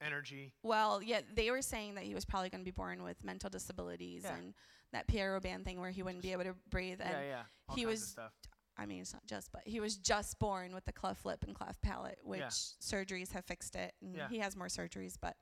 [0.01, 0.53] energy.
[0.63, 3.49] Well, yeah, they were saying that he was probably going to be born with mental
[3.49, 4.35] disabilities Yeah.
[4.35, 4.53] and
[4.91, 6.99] that Pierre Robin thing where he wouldn't be able to breathe.
[7.01, 7.41] And yeah, yeah.
[7.69, 8.33] All he kinds was- of stuff.
[8.75, 11.53] I mean, it's not just, but he was just born with the cleft lip and
[11.53, 12.47] cleft palate, which Yeah.
[12.49, 13.93] surgeries have fixed it.
[14.01, 14.27] And Yeah.
[14.29, 15.37] he has more surgeries, but,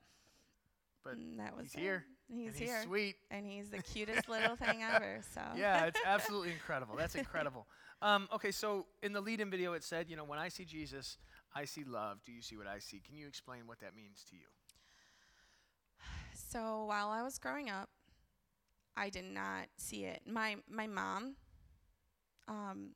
[1.02, 2.76] But mm, that was he's here, He's and here.
[2.78, 3.16] he's sweet.
[3.30, 5.20] And he's the cutest little thing ever.
[5.34, 6.96] So Yeah, it's absolutely incredible.
[6.96, 7.66] That's incredible.
[8.00, 11.18] Um, okay, so in the lead-in video, it said, you know, when I see Jesus,
[11.54, 12.18] I see love.
[12.24, 13.00] Do you see what I see?
[13.00, 14.46] Can you explain what that means to you?
[16.34, 17.88] So while I was growing up,
[18.96, 20.22] I did not see it.
[20.26, 21.36] My my mom,
[22.48, 22.90] um,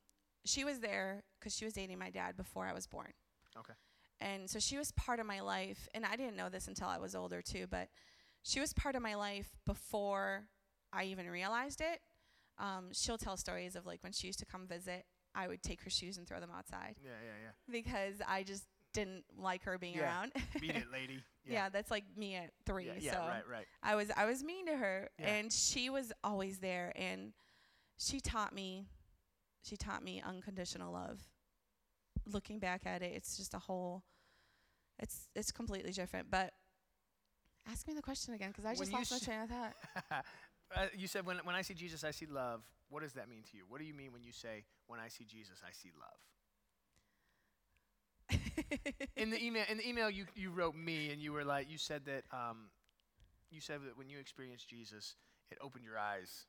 [0.45, 3.13] she was there because she was dating my dad before I was born.
[3.59, 3.73] Okay.
[4.21, 6.99] And so she was part of my life, and I didn't know this until I
[6.99, 7.67] was older too.
[7.71, 7.89] But
[8.47, 10.45] she was part of my life before
[10.93, 12.01] I even realized it.
[12.59, 15.05] Um, she'll tell stories of like when she used to come visit,
[15.35, 17.51] I would take her shoes and throw them outside Yeah, yeah, yeah.
[17.81, 20.05] because I just didn't like her being Yeah.
[20.05, 20.33] around.
[20.37, 20.61] yeah.
[20.61, 21.23] Beat it, lady.
[21.45, 21.69] yeah.
[21.69, 22.87] that's like me at three.
[22.87, 23.19] Yeah, yeah, so.
[23.19, 23.67] right, right.
[23.83, 25.27] I was I was mean to her Yeah.
[25.35, 27.33] and she was always there and
[27.99, 28.87] she taught me
[29.63, 31.21] she taught me unconditional love.
[32.27, 34.05] Looking back at it, it's just a whole
[34.99, 36.53] it's it's completely different, but
[37.71, 39.77] ask me the question again cuz I When just lost my train of thought.
[40.75, 42.63] uh, you said when when I see Jesus, I see love.
[42.89, 43.65] What does that mean to you?
[43.69, 46.21] What do you mean when you say, when I see Jesus, I see love?
[49.17, 51.79] in the email, in the email you, you wrote me, and you were like, you
[51.79, 52.71] said that um,
[53.51, 55.15] you said that when you experienced Jesus,
[55.51, 56.47] it opened your eyes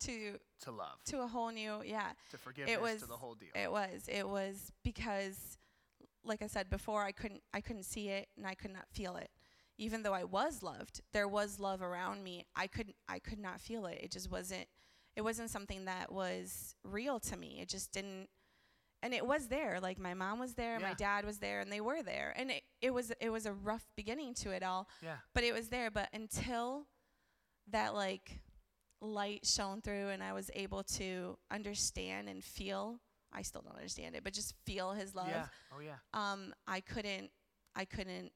[0.00, 2.12] to to love, to a whole new yeah.
[2.30, 3.50] to forgiveness, was- to the whole deal.
[3.54, 4.08] It was.
[4.08, 5.58] It was because,
[6.24, 7.42] like I said before, I couldn't.
[7.52, 9.30] I couldn't see it, and I could not feel it.
[9.78, 12.44] Even though I was loved, there was love around me.
[12.56, 12.92] I could.
[13.08, 13.98] I could not feel it.
[14.02, 14.66] It just wasn't.
[15.16, 17.58] It wasn't something that was real to me.
[17.60, 18.28] It just didn't.
[19.02, 19.78] And it was there.
[19.80, 20.88] Like my mom was there, Yeah.
[20.88, 22.34] my dad was there, and they were there.
[22.36, 23.12] And it, it was.
[23.20, 24.88] It was a rough beginning to it all.
[25.02, 26.86] yeah, but it was there but until
[27.70, 28.40] that like
[29.00, 32.98] light shone through and i was able to understand and feel
[33.32, 35.94] i still don't understand it but just feel his love yeah, oh yeah.
[36.14, 37.30] um i couldn't
[37.76, 38.32] i couldn't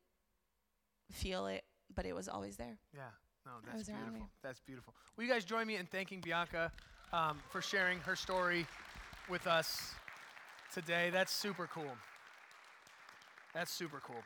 [1.12, 3.02] feel it but it was always there Yeah,
[3.46, 4.28] no, That that's was beautiful.
[4.42, 4.94] That's beautiful.
[5.16, 6.72] Will you guys join me in thanking Bianca
[7.12, 8.66] um, for sharing her story
[9.28, 9.92] with us
[10.72, 11.10] today?
[11.10, 11.92] That's super cool.
[13.54, 14.22] That's super cool.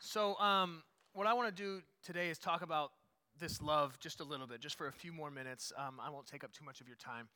[0.00, 0.82] So, um,
[1.14, 2.92] what I want to do today is talk about
[3.38, 5.72] this love just a little bit, just for a few more minutes.
[5.76, 7.28] Um, I won't take up too much of your time,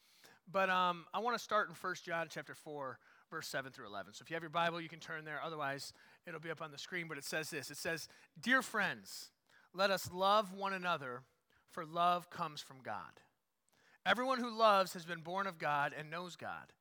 [0.51, 2.99] but um, I want to start in 1 John chapter 4,
[3.31, 4.13] verse 7 through 11.
[4.15, 5.41] So, if you have your Bible, you can turn there.
[5.43, 5.93] Otherwise,
[6.27, 7.07] it'll be up on the screen.
[7.09, 8.09] But it says this: It says,
[8.41, 9.31] "Dear friends."
[9.77, 11.23] Let us love one another,
[11.73, 13.21] for love comes from God.
[14.07, 16.73] Everyone who loves has been born of God and knows God.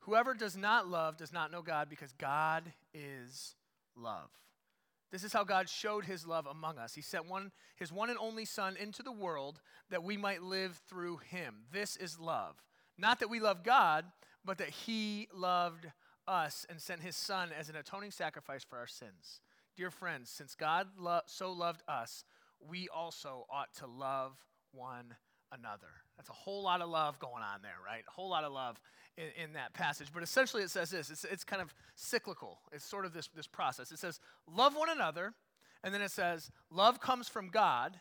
[0.00, 3.54] Whoever does not love does not know God because God is
[3.96, 4.28] love.
[5.10, 6.94] This is how God showed his love among us.
[6.94, 9.60] He sent one, his one and only Son into the world
[9.90, 11.64] that we might live through him.
[11.72, 12.62] This is love.
[12.98, 14.04] Not that we love God,
[14.44, 15.86] but that he loved
[16.32, 19.40] us and sent his Son as an atoning sacrifice for our sins.
[19.76, 22.24] Dear friends, since God lo- so loved us,
[22.66, 24.32] we also ought to love
[24.72, 25.14] one
[25.52, 25.88] another.
[26.16, 28.04] That's a whole lot of love going on there, right?
[28.06, 28.80] A whole lot of love
[29.16, 30.08] in, in that passage.
[30.12, 32.58] But essentially, it says this it's, it's kind of cyclical.
[32.72, 33.92] It's sort of this, this process.
[33.92, 35.34] It says, love one another,
[35.84, 37.98] and then it says, love comes from God,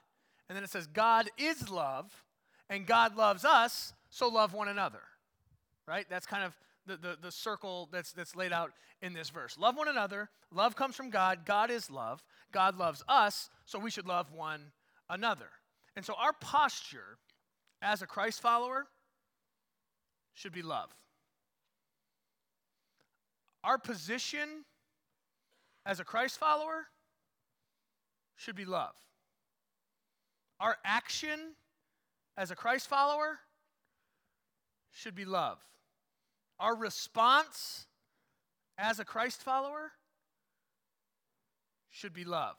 [0.47, 2.23] and then it says, God is love,
[2.69, 5.01] and God loves us, so love one another,
[5.87, 6.05] right?
[6.09, 9.57] That's kind of the, the, the circle that's, that's laid out in this verse.
[9.57, 10.29] Love one another.
[10.51, 11.45] Love comes from God.
[11.45, 12.23] God is love.
[12.51, 14.71] God loves us, so we should love one
[15.09, 15.49] another.
[15.95, 17.17] And so our posture
[17.81, 18.87] as a Christ follower
[20.33, 20.89] should be love.
[23.63, 24.65] Our position
[25.85, 26.85] as a Christ follower
[28.35, 28.95] should be love.
[30.59, 31.55] Our action
[32.37, 33.39] as a Christ follower
[34.91, 35.59] should be love.
[36.61, 37.87] Our response
[38.77, 39.91] as a Christ follower
[41.89, 42.55] should be love.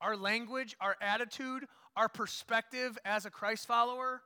[0.00, 4.22] Our language, our attitude, our perspective as a Christ follower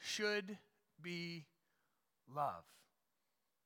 [0.00, 0.58] should
[1.00, 1.44] be
[2.34, 2.64] love.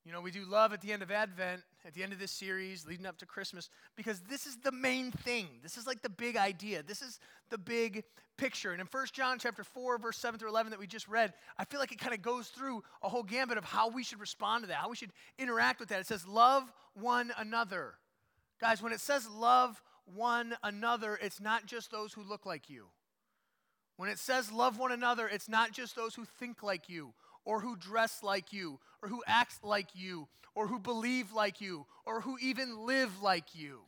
[0.05, 2.31] You know, we do love at the end of Advent, at the end of this
[2.31, 5.47] series, leading up to Christmas, because this is the main thing.
[5.63, 6.83] This is like the big idea.
[6.83, 7.19] This is
[7.51, 8.05] the big
[8.37, 8.73] picture.
[8.73, 11.65] And in 1 John chapter 4, verse 7 through 11 that we just read, I
[11.65, 14.65] feel like it kind of goes through a whole gambit of how we should respond
[14.65, 16.01] to that, how we should interact with that.
[16.01, 17.95] It says, love one another.
[18.61, 19.83] Guys, when it says love
[20.15, 22.87] one another, it's not just those who look like you.
[23.97, 27.61] When it says love one another, it's not just those who think like you, or
[27.61, 32.21] who dress like you, or who act like you, or who believe like you, or
[32.21, 33.81] who even live like you.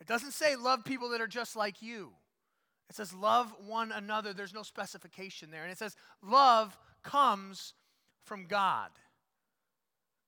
[0.00, 2.10] It doesn't say love people that are just like you.
[2.88, 4.32] It says love one another.
[4.32, 5.62] There's no specification there.
[5.62, 7.74] And it says love comes
[8.24, 8.90] from God.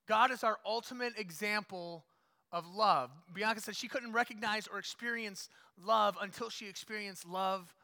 [0.06, 2.04] God is our ultimate example
[2.52, 3.10] of love.
[3.32, 5.48] Bianca said she couldn't recognize or experience
[5.82, 7.74] love until she experienced love,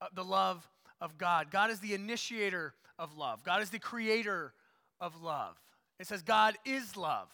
[0.00, 0.68] uh, the love
[1.00, 1.50] of God.
[1.50, 3.44] God is the initiator of love.
[3.44, 4.54] God is the creator
[5.00, 5.60] of love.
[6.00, 7.28] It says God is love.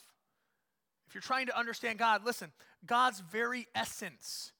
[1.12, 2.50] If you're trying to understand God, listen,
[2.86, 4.50] God's very essence,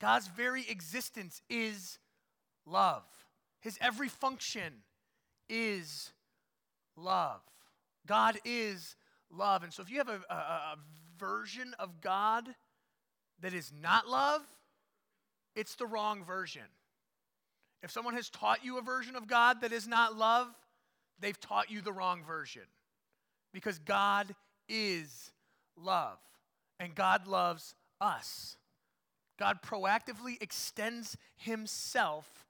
[0.00, 1.98] God's very existence is
[2.64, 3.04] love.
[3.60, 4.72] His every function
[5.50, 6.12] is
[6.96, 7.42] love.
[8.06, 8.96] God is
[9.30, 9.64] love.
[9.64, 10.76] And so if you have a, a, a
[11.18, 12.48] version of God
[13.42, 14.40] that is not love,
[15.54, 16.62] it's the wrong version.
[17.82, 20.48] If someone has taught you a version of God that is not love,
[21.20, 22.62] they've taught you the wrong version.
[23.52, 24.34] Because God
[24.70, 25.32] is
[25.76, 26.18] love,
[26.78, 28.56] and God loves us.
[29.38, 32.46] God proactively extends Himself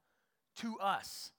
[0.57, 1.33] to us.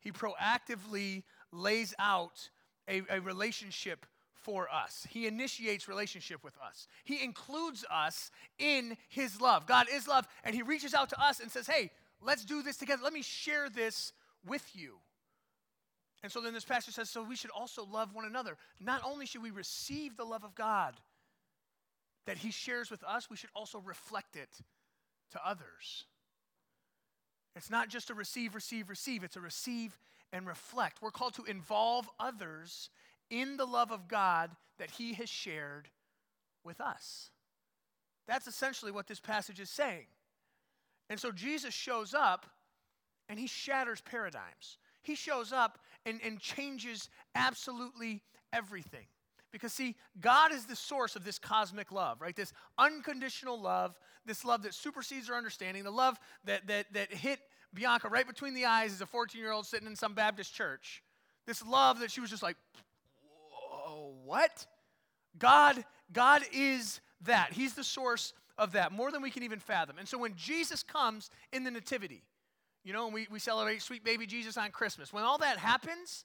[0.00, 2.50] He proactively lays out
[2.88, 5.06] a, a relationship for us.
[5.10, 6.86] He initiates relationship with us.
[7.04, 9.66] He includes us in his love.
[9.66, 11.90] God is love, and he reaches out to us and says, "Hey,
[12.22, 13.02] let's do this together.
[13.04, 14.12] Let me share this
[14.46, 15.00] with you."
[16.22, 18.58] And so then this pastor says, so we should also love one another.
[18.78, 20.94] Not only should we receive the love of God
[22.26, 24.48] that He shares with us, we should also reflect it
[25.32, 26.04] to others.
[27.56, 29.98] It's not just a receive, receive, receive, it's a receive
[30.32, 31.02] and reflect.
[31.02, 32.90] We're called to involve others
[33.30, 35.88] in the love of God that He has shared
[36.64, 37.30] with us.
[38.28, 40.06] That's essentially what this passage is saying.
[41.08, 42.46] And so Jesus shows up
[43.28, 44.78] and He shatters paradigms.
[45.02, 49.06] He shows up and, and changes absolutely everything.
[49.52, 52.36] Because, see, God is the source of this cosmic love, right?
[52.36, 57.40] This unconditional love, this love that supersedes our understanding, the love that, that, that hit
[57.74, 61.02] Bianca right between the eyes as a 14 year old sitting in some Baptist church.
[61.46, 62.56] This love that she was just like,
[63.50, 64.66] whoa, what?
[65.38, 67.52] God, God is that.
[67.52, 69.96] He's the source of that, more than we can even fathom.
[69.98, 72.22] And so when Jesus comes in the Nativity,
[72.84, 75.12] you know, we, we celebrate sweet baby Jesus on Christmas.
[75.12, 76.24] When all that happens,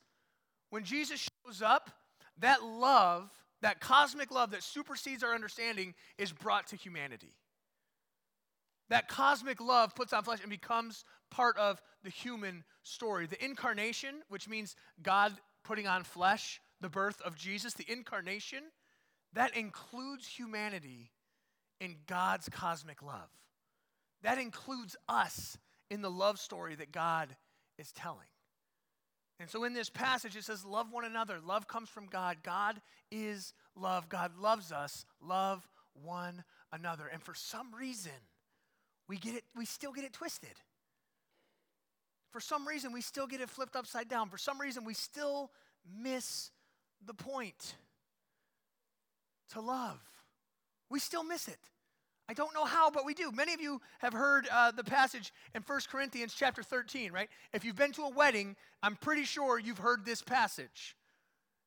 [0.70, 1.92] when Jesus shows up,
[2.40, 3.30] that love,
[3.62, 7.34] that cosmic love that supersedes our understanding, is brought to humanity.
[8.90, 13.26] That cosmic love puts on flesh and becomes part of the human story.
[13.26, 18.60] The incarnation, which means God putting on flesh, the birth of Jesus, the incarnation,
[19.34, 21.12] that includes humanity
[21.82, 23.30] in God's cosmic love.
[24.22, 25.58] That includes us
[25.90, 27.36] in the love story that God
[27.78, 28.28] is telling.
[29.40, 31.40] And so in this passage, it says, Love one another.
[31.46, 32.38] Love comes from God.
[32.44, 34.08] God is love.
[34.10, 35.06] God loves us.
[35.22, 37.08] Love one another.
[37.12, 38.12] And for some reason,
[39.08, 40.58] we get it, we still get it twisted.
[42.32, 44.30] For some reason, we still get it flipped upside down.
[44.30, 45.52] For some reason, we still
[46.02, 46.52] miss
[47.06, 47.76] the point
[49.52, 50.02] to love.
[50.90, 51.60] We still miss it.
[52.28, 53.32] I don't know how, but we do.
[53.32, 57.30] Many of you have heard uh, the passage in 1 Corinthians chapter 13, right?
[57.54, 60.96] If you've been to a wedding, I'm pretty sure you've heard this passage.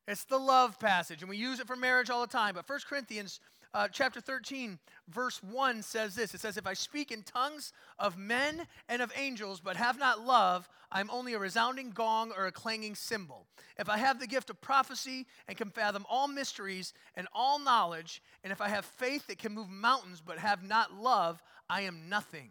[0.09, 2.55] It's the love passage, and we use it for marriage all the time.
[2.55, 3.40] But 1 Corinthians
[3.74, 4.78] uh, chapter 13,
[5.09, 9.12] verse 1 says this It says, If I speak in tongues of men and of
[9.16, 13.46] angels, but have not love, I'm only a resounding gong or a clanging cymbal.
[13.78, 18.22] If I have the gift of prophecy and can fathom all mysteries and all knowledge,
[18.42, 22.09] and if I have faith that can move mountains but have not love, I am
[22.09, 22.50] nothing.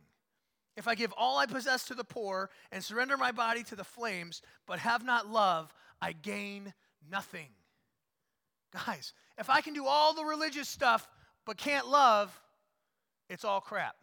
[0.76, 3.84] If I give all I possess to the poor and surrender my body to the
[3.84, 6.74] flames, but have not love, I gain
[7.10, 7.48] nothing.
[8.86, 11.08] Guys, if I can do all the religious stuff
[11.46, 12.38] but can't love,
[13.30, 13.96] it's all crap.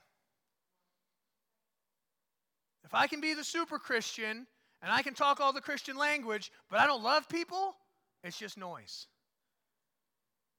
[2.85, 4.47] If I can be the super Christian
[4.83, 7.75] and I can talk all the Christian language, but I don't love people,
[8.23, 9.07] it's just noise.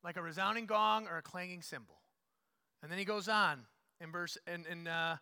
[0.04, 1.96] Like a resounding gong or a clanging cymbal.
[2.84, 3.62] And then he goes on
[4.02, 5.18] in verse in, in uh,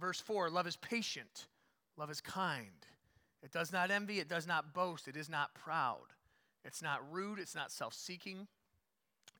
[0.00, 1.46] verse 4 love is patient,
[1.96, 2.66] love is kind.
[3.42, 6.06] It does not envy, it does not boast, it is not proud.
[6.64, 8.46] It's not rude, it's not self seeking,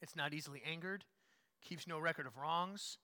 [0.00, 1.04] it's not easily angered,
[1.62, 2.98] keeps no record of wrongs.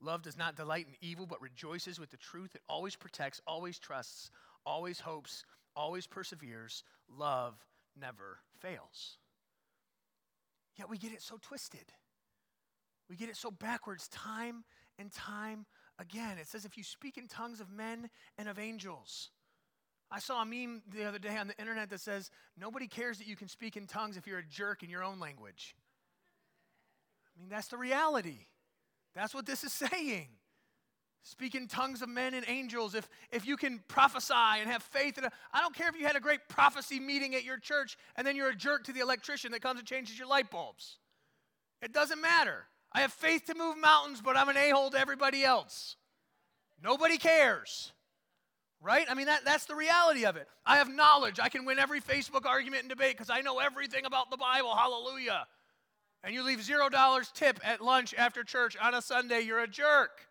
[0.00, 2.54] Love does not delight in evil, but rejoices with the truth.
[2.54, 4.30] It always protects, always trusts,
[4.66, 6.84] always hopes, always perseveres.
[7.08, 7.54] Love
[7.98, 9.18] never fails.
[10.76, 11.92] Yet we get it so twisted.
[13.08, 14.64] We get it so backwards time
[14.98, 15.66] and time
[15.98, 16.38] again.
[16.38, 19.30] It says, if you speak in tongues of men and of angels,
[20.10, 23.26] I saw a meme the other day on the internet that says, Nobody cares that
[23.26, 25.74] you can speak in tongues if you're a jerk in your own language.
[27.36, 28.46] I mean, that's the reality.
[29.14, 30.28] That's what this is saying.
[31.26, 32.94] Speak in tongues of men and angels.
[32.94, 36.06] If, if you can prophesy and have faith, in a, I don't care if you
[36.06, 39.00] had a great prophecy meeting at your church and then you're a jerk to the
[39.00, 40.98] electrician that comes and changes your light bulbs.
[41.80, 42.66] It doesn't matter.
[42.92, 45.96] I have faith to move mountains, but I'm an a hole to everybody else.
[46.82, 47.93] Nobody cares.
[48.80, 49.06] Right?
[49.08, 50.46] I mean, that, that's the reality of it.
[50.66, 51.40] I have knowledge.
[51.42, 54.74] I can win every Facebook argument and debate because I know everything about the Bible.
[54.74, 55.46] Hallelujah.
[56.22, 59.68] And you leave zero dollars tip at lunch after church on a Sunday, you're a
[59.68, 60.26] jerk.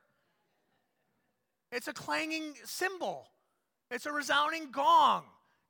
[1.71, 3.27] It's a clanging cymbal,
[3.89, 5.23] it's a resounding gong.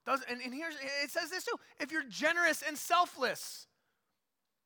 [0.06, 3.68] Does, and, and here's it says this too if you're generous and selfless,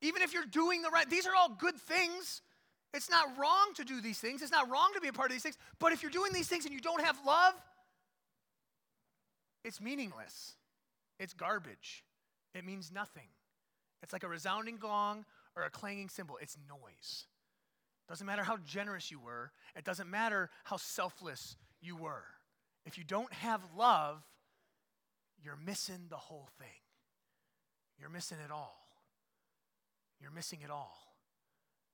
[0.02, 2.42] even if you're doing the right, these are all good things.
[2.94, 4.42] It's not wrong to do these things.
[4.42, 5.58] It's not wrong to be a part of these things.
[5.78, 7.54] But if you're doing these things and you don't have love,
[9.68, 10.56] it's meaningless.
[11.20, 12.04] It's garbage.
[12.56, 13.28] It means nothing.
[14.02, 16.38] It's like a resounding gong or a clanging cymbal.
[16.42, 17.26] It's noise.
[18.08, 22.24] Doesn't matter how generous you were, it doesn't matter how selfless you were.
[22.86, 24.24] If you don't have love,
[25.44, 26.68] you're missing the whole thing.
[28.00, 28.80] You're missing it all.
[30.22, 30.98] You're missing it all.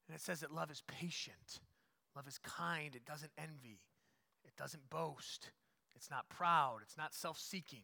[0.08, 1.60] And it says that love is patient,
[2.16, 3.80] love is kind, it doesn't envy,
[4.46, 5.50] it doesn't boast,
[5.96, 6.80] it's not proud.
[6.84, 7.84] It's not self seeking.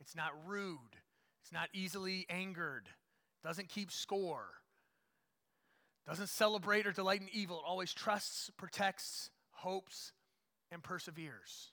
[0.00, 0.96] It's not rude.
[1.42, 2.88] It's not easily angered,
[3.42, 4.46] doesn't keep score,
[6.06, 7.58] doesn't celebrate or delight in evil.
[7.58, 10.12] It always trusts, protects, hopes,
[10.70, 11.72] and perseveres.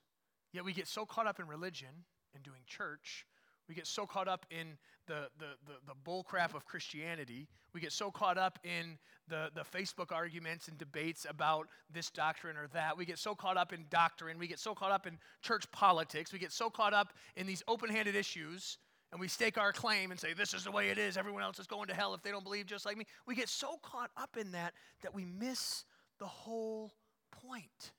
[0.51, 3.25] Yet we get so caught up in religion and doing church
[3.69, 7.47] we get so caught up in the, the, the, the bull crap of Christianity.
[7.73, 8.97] We get so caught up in
[9.27, 12.97] the, the Facebook arguments and debates about this doctrine or that.
[12.97, 14.39] We get so caught up in doctrine.
[14.39, 16.33] We get so caught up in church politics.
[16.33, 18.79] We get so caught up in these open handed issues
[19.11, 21.15] and we stake our claim and say, this is the way it is.
[21.15, 23.05] Everyone else is going to hell if they don't believe just like me.
[23.27, 25.85] We get so caught up in that that we miss
[26.19, 26.91] the whole
[27.31, 27.91] point.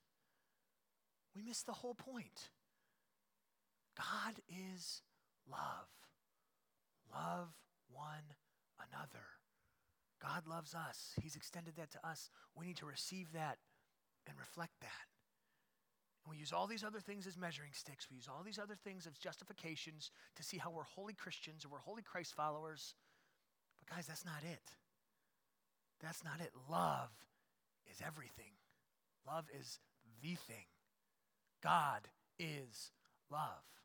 [1.34, 2.50] We miss the whole point.
[3.96, 5.02] God is
[5.50, 5.90] love.
[7.12, 7.48] Love
[7.92, 8.36] one
[8.78, 9.26] another.
[10.22, 11.12] God loves us.
[11.22, 12.30] He's extended that to us.
[12.54, 13.58] We need to receive that
[14.28, 15.08] and reflect that.
[16.24, 18.08] And we use all these other things as measuring sticks.
[18.10, 21.68] We use all these other things as justifications to see how we're holy Christians or
[21.72, 22.94] we're holy Christ followers.
[23.78, 24.76] But, guys, that's not it.
[26.02, 26.50] That's not it.
[26.70, 27.10] Love
[27.90, 28.52] is everything,
[29.26, 29.80] love is
[30.22, 30.66] the thing.
[31.62, 32.92] God is
[33.30, 33.79] love.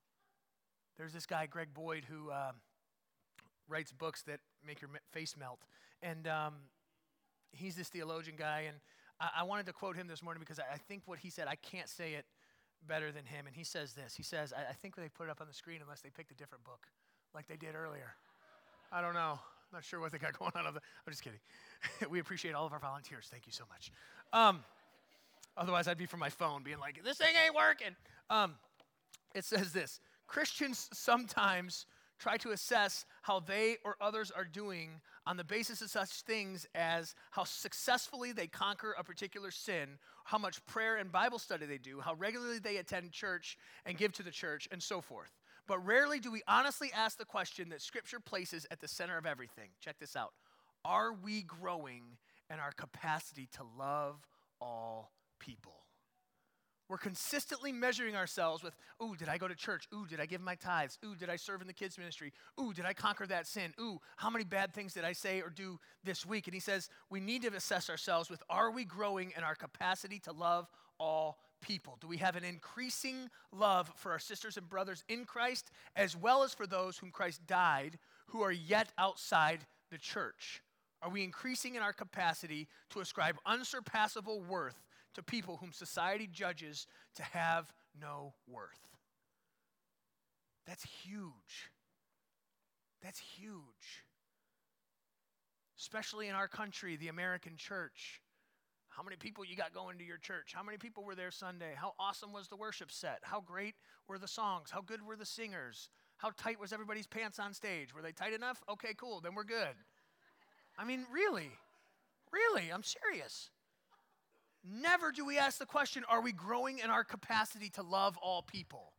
[0.97, 2.55] There's this guy, Greg Boyd, who um,
[3.67, 5.59] writes books that make your face melt.
[6.01, 6.53] And um,
[7.51, 8.65] he's this theologian guy.
[8.67, 8.77] And
[9.19, 11.47] I-, I, wanted to quote him this morning because I-, I think what he said,
[11.47, 12.25] I can't say it
[12.87, 13.47] better than him.
[13.47, 15.53] And he says this He says, I, I think they put it up on the
[15.53, 16.87] screen unless they picked a different book
[17.33, 18.15] like they did earlier.
[18.91, 19.39] I don't know.
[19.39, 20.65] I'm not sure what they got going on.
[20.65, 20.79] I'm
[21.09, 21.39] just kidding.
[22.09, 23.27] we appreciate all of our volunteers.
[23.29, 23.91] Thank you so much.
[24.31, 24.63] Um,
[25.57, 27.95] otherwise, I'd be from my phone being like, this thing ain't working.
[28.29, 28.55] Um,
[29.33, 31.86] it says this Christians sometimes
[32.19, 36.65] try to assess how they or others are doing on the basis of such things
[36.76, 41.78] as how successfully they conquer a particular sin, how much prayer and Bible study they
[41.78, 45.32] do, how regularly they attend church and give to the church, and so forth.
[45.67, 49.26] But rarely do we honestly ask the question that Scripture places at the center of
[49.26, 49.69] everything.
[49.80, 50.32] Check this out
[50.84, 52.03] Are we growing
[52.51, 54.15] in our capacity to love
[54.61, 55.84] all people?
[56.88, 59.88] We're consistently measuring ourselves with, ooh, did I go to church?
[59.93, 60.99] Ooh, did I give my tithes?
[61.03, 62.31] Ooh, did I serve in the kids' ministry?
[62.61, 63.73] Ooh, did I conquer that sin?
[63.79, 66.45] Ooh, how many bad things did I say or do this week?
[66.45, 70.19] And he says, we need to assess ourselves with, are we growing in our capacity
[70.19, 70.69] to love
[70.99, 71.97] all people?
[71.99, 76.43] Do we have an increasing love for our sisters and brothers in Christ, as well
[76.43, 80.61] as for those whom Christ died, who are yet outside the church?
[81.01, 84.81] Are we increasing in our capacity to ascribe unsurpassable worth
[85.16, 88.80] to people whom society judges to have no worth.
[90.68, 91.72] That's huge.
[93.01, 94.03] That's huge.
[95.80, 98.22] Especially in our country, the American church.
[98.89, 100.53] How many people you got going to your church?
[100.55, 101.74] How many people were there Sunday?
[101.76, 103.20] How awesome was the worship set?
[103.24, 103.76] How great
[104.07, 104.70] were the songs?
[104.72, 105.89] How good were the singers?
[106.18, 107.93] How tight was everybody's pants on stage?
[107.93, 108.63] Were they tight enough?
[108.70, 109.76] Okay, cool, then we're good.
[110.78, 111.51] I mean, really,
[112.32, 113.49] really, I'm serious.
[114.68, 118.41] Never do we ask the question are we growing in our capacity to love all
[118.41, 118.93] people?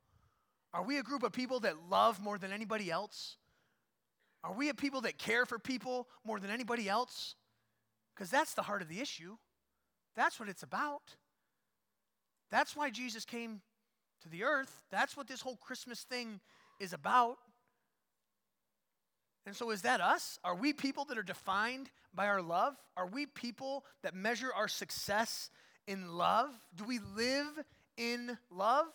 [0.73, 3.37] Are we a group of people that love more than anybody else?
[4.45, 7.35] Are we a people that care for people more than anybody else?
[8.15, 9.37] Because that's the heart of the issue.
[10.15, 11.17] That's what it's about.
[12.51, 13.61] That's why Jesus came
[14.23, 14.85] to the earth.
[14.91, 16.41] That's what this whole Christmas thing
[16.79, 17.39] is about.
[19.47, 20.41] And so, is that us?
[20.43, 22.75] Are we people that are defined by our love?
[22.97, 25.51] Are we people that measure our success
[25.87, 26.51] in love?
[26.75, 27.65] Do we live
[27.97, 28.87] in love?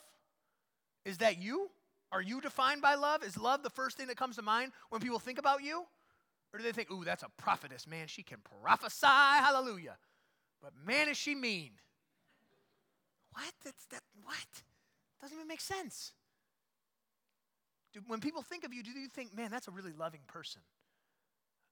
[1.05, 1.69] Is that you?
[2.11, 3.23] Are you defined by love?
[3.23, 5.85] Is love the first thing that comes to mind when people think about you?
[6.53, 9.95] Or do they think, ooh, that's a prophetess, man, she can prophesy, hallelujah.
[10.61, 11.71] But man, is she mean.
[13.31, 13.53] What?
[13.63, 14.63] That's that what?
[15.21, 16.11] Doesn't even make sense.
[17.93, 20.61] Do, when people think of you, do you think, man, that's a really loving person?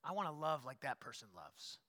[0.03, 1.79] I want to love like that person loves.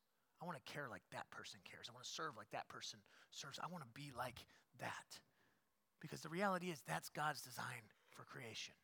[0.42, 1.86] I want to care like that person cares.
[1.88, 2.98] I want to serve like that person
[3.30, 3.58] serves.
[3.62, 4.38] I want to be like
[4.80, 5.18] that.
[6.00, 8.74] Because the reality is, that's God's design for creation.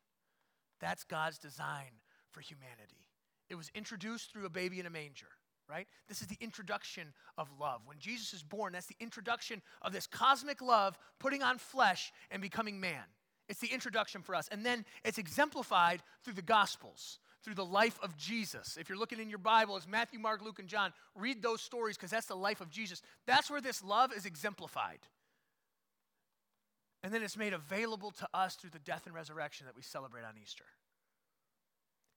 [0.79, 3.07] That's God's design for humanity.
[3.49, 5.29] It was introduced through a baby in a manger,
[5.67, 5.87] right?
[6.07, 7.81] This is the introduction of love.
[7.85, 12.41] When Jesus is born, that's the introduction of this cosmic love putting on flesh and
[12.41, 13.03] becoming man.
[13.49, 14.47] It's the introduction for us.
[14.51, 18.77] And then it's exemplified through the Gospels, through the life of Jesus.
[18.79, 20.91] If you're looking in your Bible, it's Matthew, Mark, Luke, and John.
[21.15, 23.01] Read those stories because that's the life of Jesus.
[23.25, 24.99] That's where this love is exemplified.
[27.03, 30.23] And then it's made available to us through the death and resurrection that we celebrate
[30.23, 30.65] on Easter.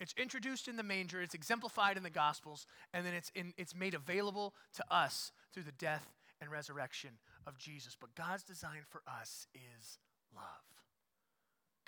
[0.01, 3.75] It's introduced in the manger, it's exemplified in the Gospels, and then it's, in, it's
[3.75, 6.11] made available to us through the death
[6.41, 7.11] and resurrection
[7.47, 7.97] of Jesus.
[8.01, 9.99] But God's design for us is.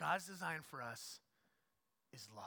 [0.03, 1.21] God's design for us
[2.13, 2.45] is love.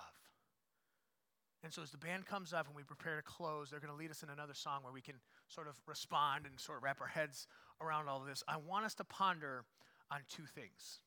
[1.63, 3.97] And so as the band comes up and we prepare to close, they're going to
[3.97, 5.15] lead us in another song where we can
[5.47, 7.47] sort of respond and sort of wrap our heads
[7.79, 8.43] around all of this.
[8.45, 9.63] I want us to ponder
[10.11, 10.99] on two things.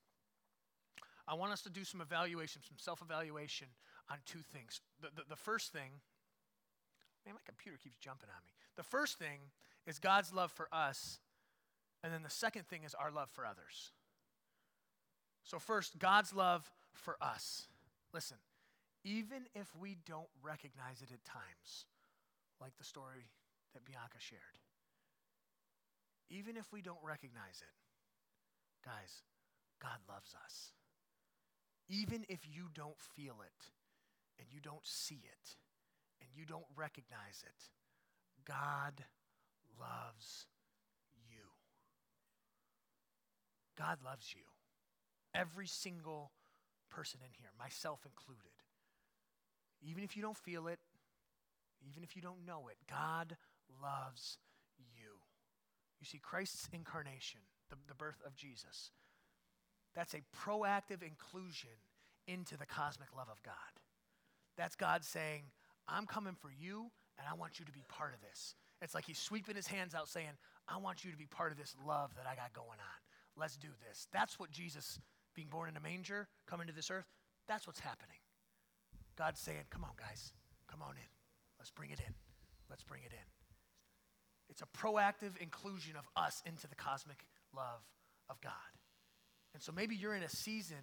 [1.29, 3.69] I want us to do some evaluation, some self evaluation
[4.11, 4.81] on two things.
[5.03, 6.01] The, the, the, first thing,
[7.27, 8.53] man, my computer keeps jumping on me.
[8.77, 9.41] The first thing
[9.87, 11.19] is God's love for us,
[12.03, 13.93] and then the second thing is our love for others.
[15.49, 17.69] So, first, God's love for us.
[18.13, 18.37] Listen,
[19.03, 21.87] even if we don't recognize it at times,
[22.61, 23.31] like the story
[23.73, 24.61] that Bianca shared,
[26.29, 29.23] even if we don't recognize it, guys,
[29.81, 30.73] God loves us.
[31.89, 33.65] Even if you don't feel it
[34.39, 35.57] and you don't see it
[36.21, 37.71] and you don't recognize it,
[38.45, 39.03] God
[39.81, 40.45] loves
[41.31, 41.49] you.
[43.79, 44.43] God loves you.
[45.39, 46.33] Every single
[46.91, 48.59] person in here, myself included.
[49.81, 50.81] Even if you don't feel it,
[51.89, 53.37] even if you don't know it, God
[53.81, 54.39] loves
[54.97, 55.15] you.
[56.01, 58.91] You see, Christ's incarnation, the, the birth of Jesus,
[59.95, 61.71] that's a proactive inclusion
[62.27, 63.55] into the cosmic love of God.
[64.57, 65.45] That's God saying,
[65.87, 68.55] I'm coming for you, and I want you to be part of this.
[68.83, 70.37] It's like he's sweeping his hands out saying,
[70.69, 72.99] I want you to be part of this love that I got going on.
[73.37, 74.09] Let's do this.
[74.13, 75.01] That's what Jesus,
[75.39, 77.07] being born in a manger, coming to this earth,
[77.47, 78.19] that's what's happening.
[79.17, 80.33] God's saying, Come on, guys,
[80.69, 81.11] come on in.
[81.61, 82.13] Let's bring it in.
[82.69, 83.27] Let's bring it in.
[84.51, 87.25] It's a proactive inclusion of us into the cosmic
[87.55, 87.83] love
[88.29, 88.53] of God.
[89.55, 90.83] And so maybe you're in a season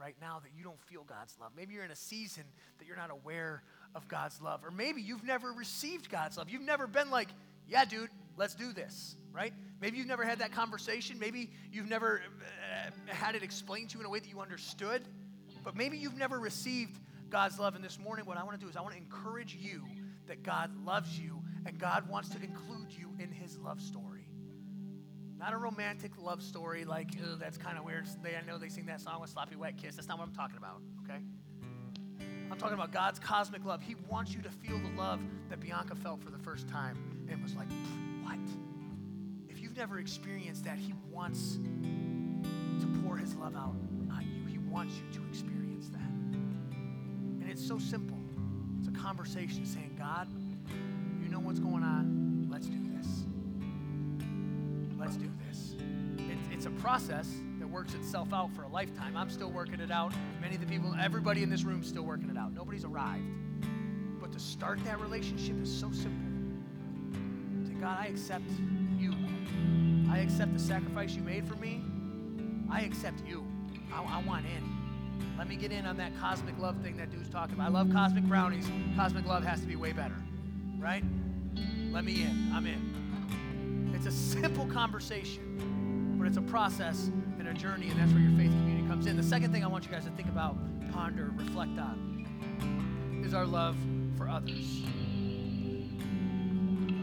[0.00, 1.50] right now that you don't feel God's love.
[1.54, 2.44] Maybe you're in a season
[2.78, 3.62] that you're not aware
[3.94, 4.64] of God's love.
[4.64, 6.48] Or maybe you've never received God's love.
[6.48, 7.28] You've never been like,
[7.68, 9.52] yeah, dude, let's do this, right?
[9.82, 11.18] Maybe you've never had that conversation.
[11.18, 15.02] Maybe you've never uh, had it explained to you in a way that you understood.
[15.64, 17.74] But maybe you've never received God's love.
[17.74, 19.82] And this morning, what I want to do is I want to encourage you
[20.28, 24.28] that God loves you and God wants to include you in his love story.
[25.36, 27.08] Not a romantic love story like,
[27.40, 28.06] that's kind of weird.
[28.22, 29.96] They, I know they sing that song with Sloppy Wet Kiss.
[29.96, 31.18] That's not what I'm talking about, okay?
[32.52, 33.82] I'm talking about God's cosmic love.
[33.82, 35.18] He wants you to feel the love
[35.48, 37.68] that Bianca felt for the first time and was like,
[38.22, 38.38] what?
[39.72, 43.74] You've never experienced that, He wants to pour His love out
[44.10, 44.46] on you.
[44.46, 46.10] He wants you to experience that.
[47.40, 48.18] And it's so simple.
[48.78, 50.28] It's a conversation saying, God,
[51.22, 52.48] you know what's going on.
[52.50, 53.24] Let's do this.
[54.98, 55.74] Let's do this.
[56.18, 59.16] It's, it's a process that works itself out for a lifetime.
[59.16, 60.12] I'm still working it out.
[60.42, 62.52] Many of the people, everybody in this room is still working it out.
[62.52, 63.24] Nobody's arrived.
[64.20, 66.28] But to start that relationship is so simple.
[67.66, 68.44] Say, God, I accept
[70.22, 71.82] accept the sacrifice you made for me.
[72.70, 73.46] I accept you.
[73.92, 74.82] I, I want in.
[75.36, 77.66] Let me get in on that cosmic love thing that dude's talking about.
[77.66, 78.68] I love cosmic brownies.
[78.96, 80.16] Cosmic love has to be way better,
[80.78, 81.04] right?
[81.90, 82.50] Let me in.
[82.54, 83.92] I'm in.
[83.94, 88.36] It's a simple conversation, but it's a process and a journey, and that's where your
[88.38, 89.16] faith community comes in.
[89.16, 90.56] The second thing I want you guys to think about,
[90.92, 93.76] ponder, reflect on is our love
[94.16, 94.82] for others.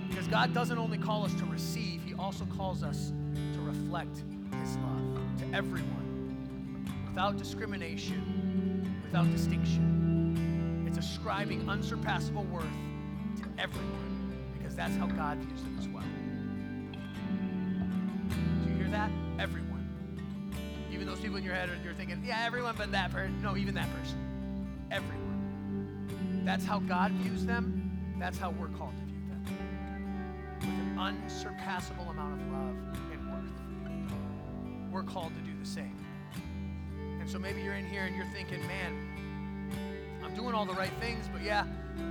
[0.09, 3.13] Because God doesn't only call us to receive, also calls us
[3.53, 4.23] to reflect
[4.61, 10.85] His love to everyone without discrimination, without distinction.
[10.87, 12.63] It's ascribing unsurpassable worth
[13.37, 16.03] to everyone because that's how God views them as well
[18.29, 19.09] Do you hear that?
[19.39, 19.87] Everyone.
[20.91, 23.41] Even those people in your head, you're thinking, yeah, everyone but that person.
[23.41, 24.17] No, even that person.
[24.91, 26.41] Everyone.
[26.43, 28.15] That's how God views them.
[28.19, 29.08] That's how we're called to
[30.99, 32.75] unsurpassable amount of love
[33.11, 34.91] and worth.
[34.91, 35.95] We're called to do the same.
[37.19, 39.69] And so maybe you're in here and you're thinking, man,
[40.23, 41.65] I'm doing all the right things, but yeah,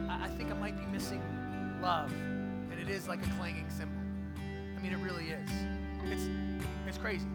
[0.08, 1.22] I, think I might be missing
[1.82, 2.10] love.
[2.12, 4.00] And it is like a clanging cymbal.
[4.76, 5.50] I mean, it really is.
[6.10, 6.28] It's
[6.86, 7.26] it's crazy.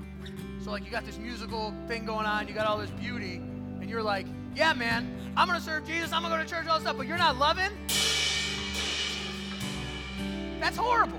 [0.64, 3.90] So, like, you got this musical thing going on, you got all this beauty, and
[3.90, 4.26] you're like,
[4.56, 6.84] yeah, man, I'm going to serve Jesus, I'm going to go to church, all this
[6.84, 7.70] stuff, but you're not loving?
[10.60, 11.13] That's horrible.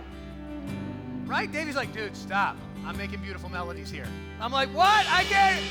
[1.27, 1.51] Right?
[1.51, 2.57] Davey's like, dude, stop.
[2.87, 4.07] I'm making beautiful melodies here.
[4.41, 5.07] I'm like, what?
[5.11, 5.65] I can't.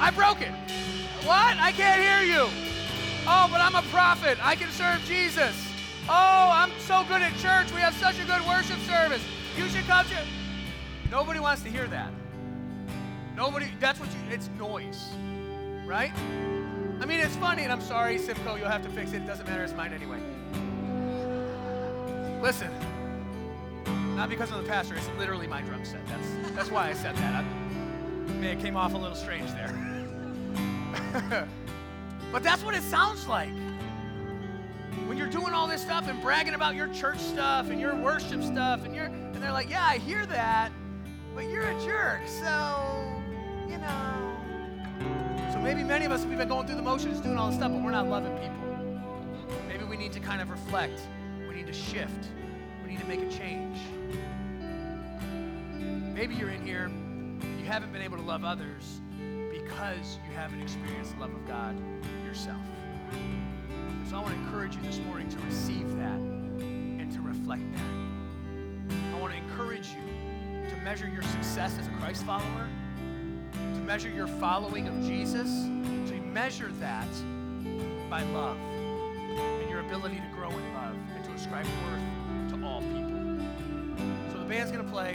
[0.00, 0.52] I broke it.
[1.24, 1.56] What?
[1.58, 2.48] I can't hear you.
[3.26, 4.38] Oh, but I'm a prophet.
[4.44, 5.54] I can serve Jesus.
[6.08, 7.72] Oh, I'm so good at church.
[7.72, 9.22] We have such a good worship service.
[9.56, 10.16] You should come to.
[11.10, 12.10] Nobody wants to hear that.
[13.36, 15.08] Nobody, that's what you, it's noise,
[15.86, 16.12] right?
[17.00, 19.22] I mean, it's funny, and I'm sorry, Simcoe, you'll have to fix it.
[19.22, 20.18] It doesn't matter, it's mine anyway.
[22.42, 22.70] Listen,
[24.22, 26.06] not because I'm the pastor, it's literally my drum set.
[26.06, 27.44] That's, that's why I said that.
[27.44, 29.74] I, it came off a little strange there.
[32.30, 33.50] but that's what it sounds like.
[35.08, 38.44] when you're doing all this stuff and bragging about your church stuff and your worship
[38.44, 40.70] stuff, and and they're like, yeah, I hear that,
[41.34, 43.12] but you're a jerk, so
[43.68, 45.50] you know.
[45.52, 47.72] So maybe many of us we've been going through the motions, doing all this stuff,
[47.72, 49.56] but we're not loving people.
[49.66, 51.00] Maybe we need to kind of reflect.
[51.48, 52.28] We need to shift.
[52.84, 53.78] We need to make a change.
[56.14, 56.90] Maybe you're in here,
[57.58, 59.00] you haven't been able to love others
[59.50, 61.74] because you haven't experienced the love of God
[62.24, 62.60] yourself.
[64.08, 69.14] So I want to encourage you this morning to receive that and to reflect that.
[69.14, 72.68] I want to encourage you to measure your success as a Christ follower,
[73.74, 75.48] to measure your following of Jesus,
[76.10, 77.08] to measure that
[78.10, 82.82] by love and your ability to grow in love and to ascribe worth to all
[82.82, 83.40] people.
[84.30, 85.14] So the band's going to play.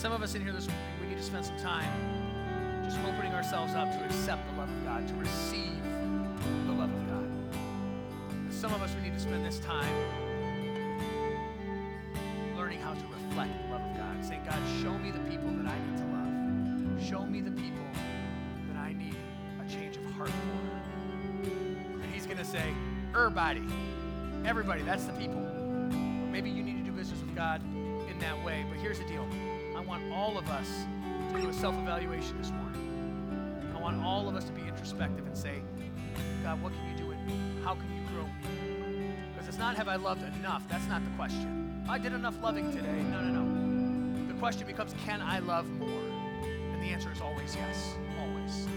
[0.00, 1.92] Some of us in here this morning, we need to spend some time
[2.84, 5.76] just opening ourselves up to accept the love of God, to receive
[6.64, 7.28] the love of God.
[8.30, 9.92] And some of us, we need to spend this time
[12.56, 14.24] learning how to reflect the love of God.
[14.24, 17.06] Saying, God, show me the people that I need to love.
[17.06, 17.84] Show me the people
[18.72, 19.16] that I need
[19.62, 21.50] a change of heart for.
[22.02, 22.72] And He's going to say,
[23.14, 23.66] everybody,
[24.46, 25.42] everybody, that's the people.
[26.32, 27.60] Maybe you need to do business with God
[28.08, 28.64] in that way.
[28.70, 29.26] But here's the deal
[29.80, 30.84] I want all of us
[31.32, 33.72] to do a self evaluation this morning.
[33.74, 35.62] I want all of us to be introspective and say,
[36.42, 37.32] God, what can you do in me?
[37.64, 39.14] How can you grow me?
[39.32, 40.68] Because it's not have I loved enough.
[40.68, 41.82] That's not the question.
[41.88, 43.02] I did enough loving today.
[43.04, 44.26] No, no, no.
[44.26, 45.88] The question becomes, can I love more?
[46.42, 47.94] And the answer is always yes.
[48.20, 48.68] Always.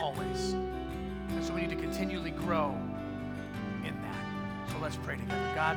[0.00, 0.52] Always.
[0.54, 2.70] And so we need to continually grow
[3.84, 4.70] in that.
[4.70, 5.52] So let's pray together.
[5.54, 5.76] God,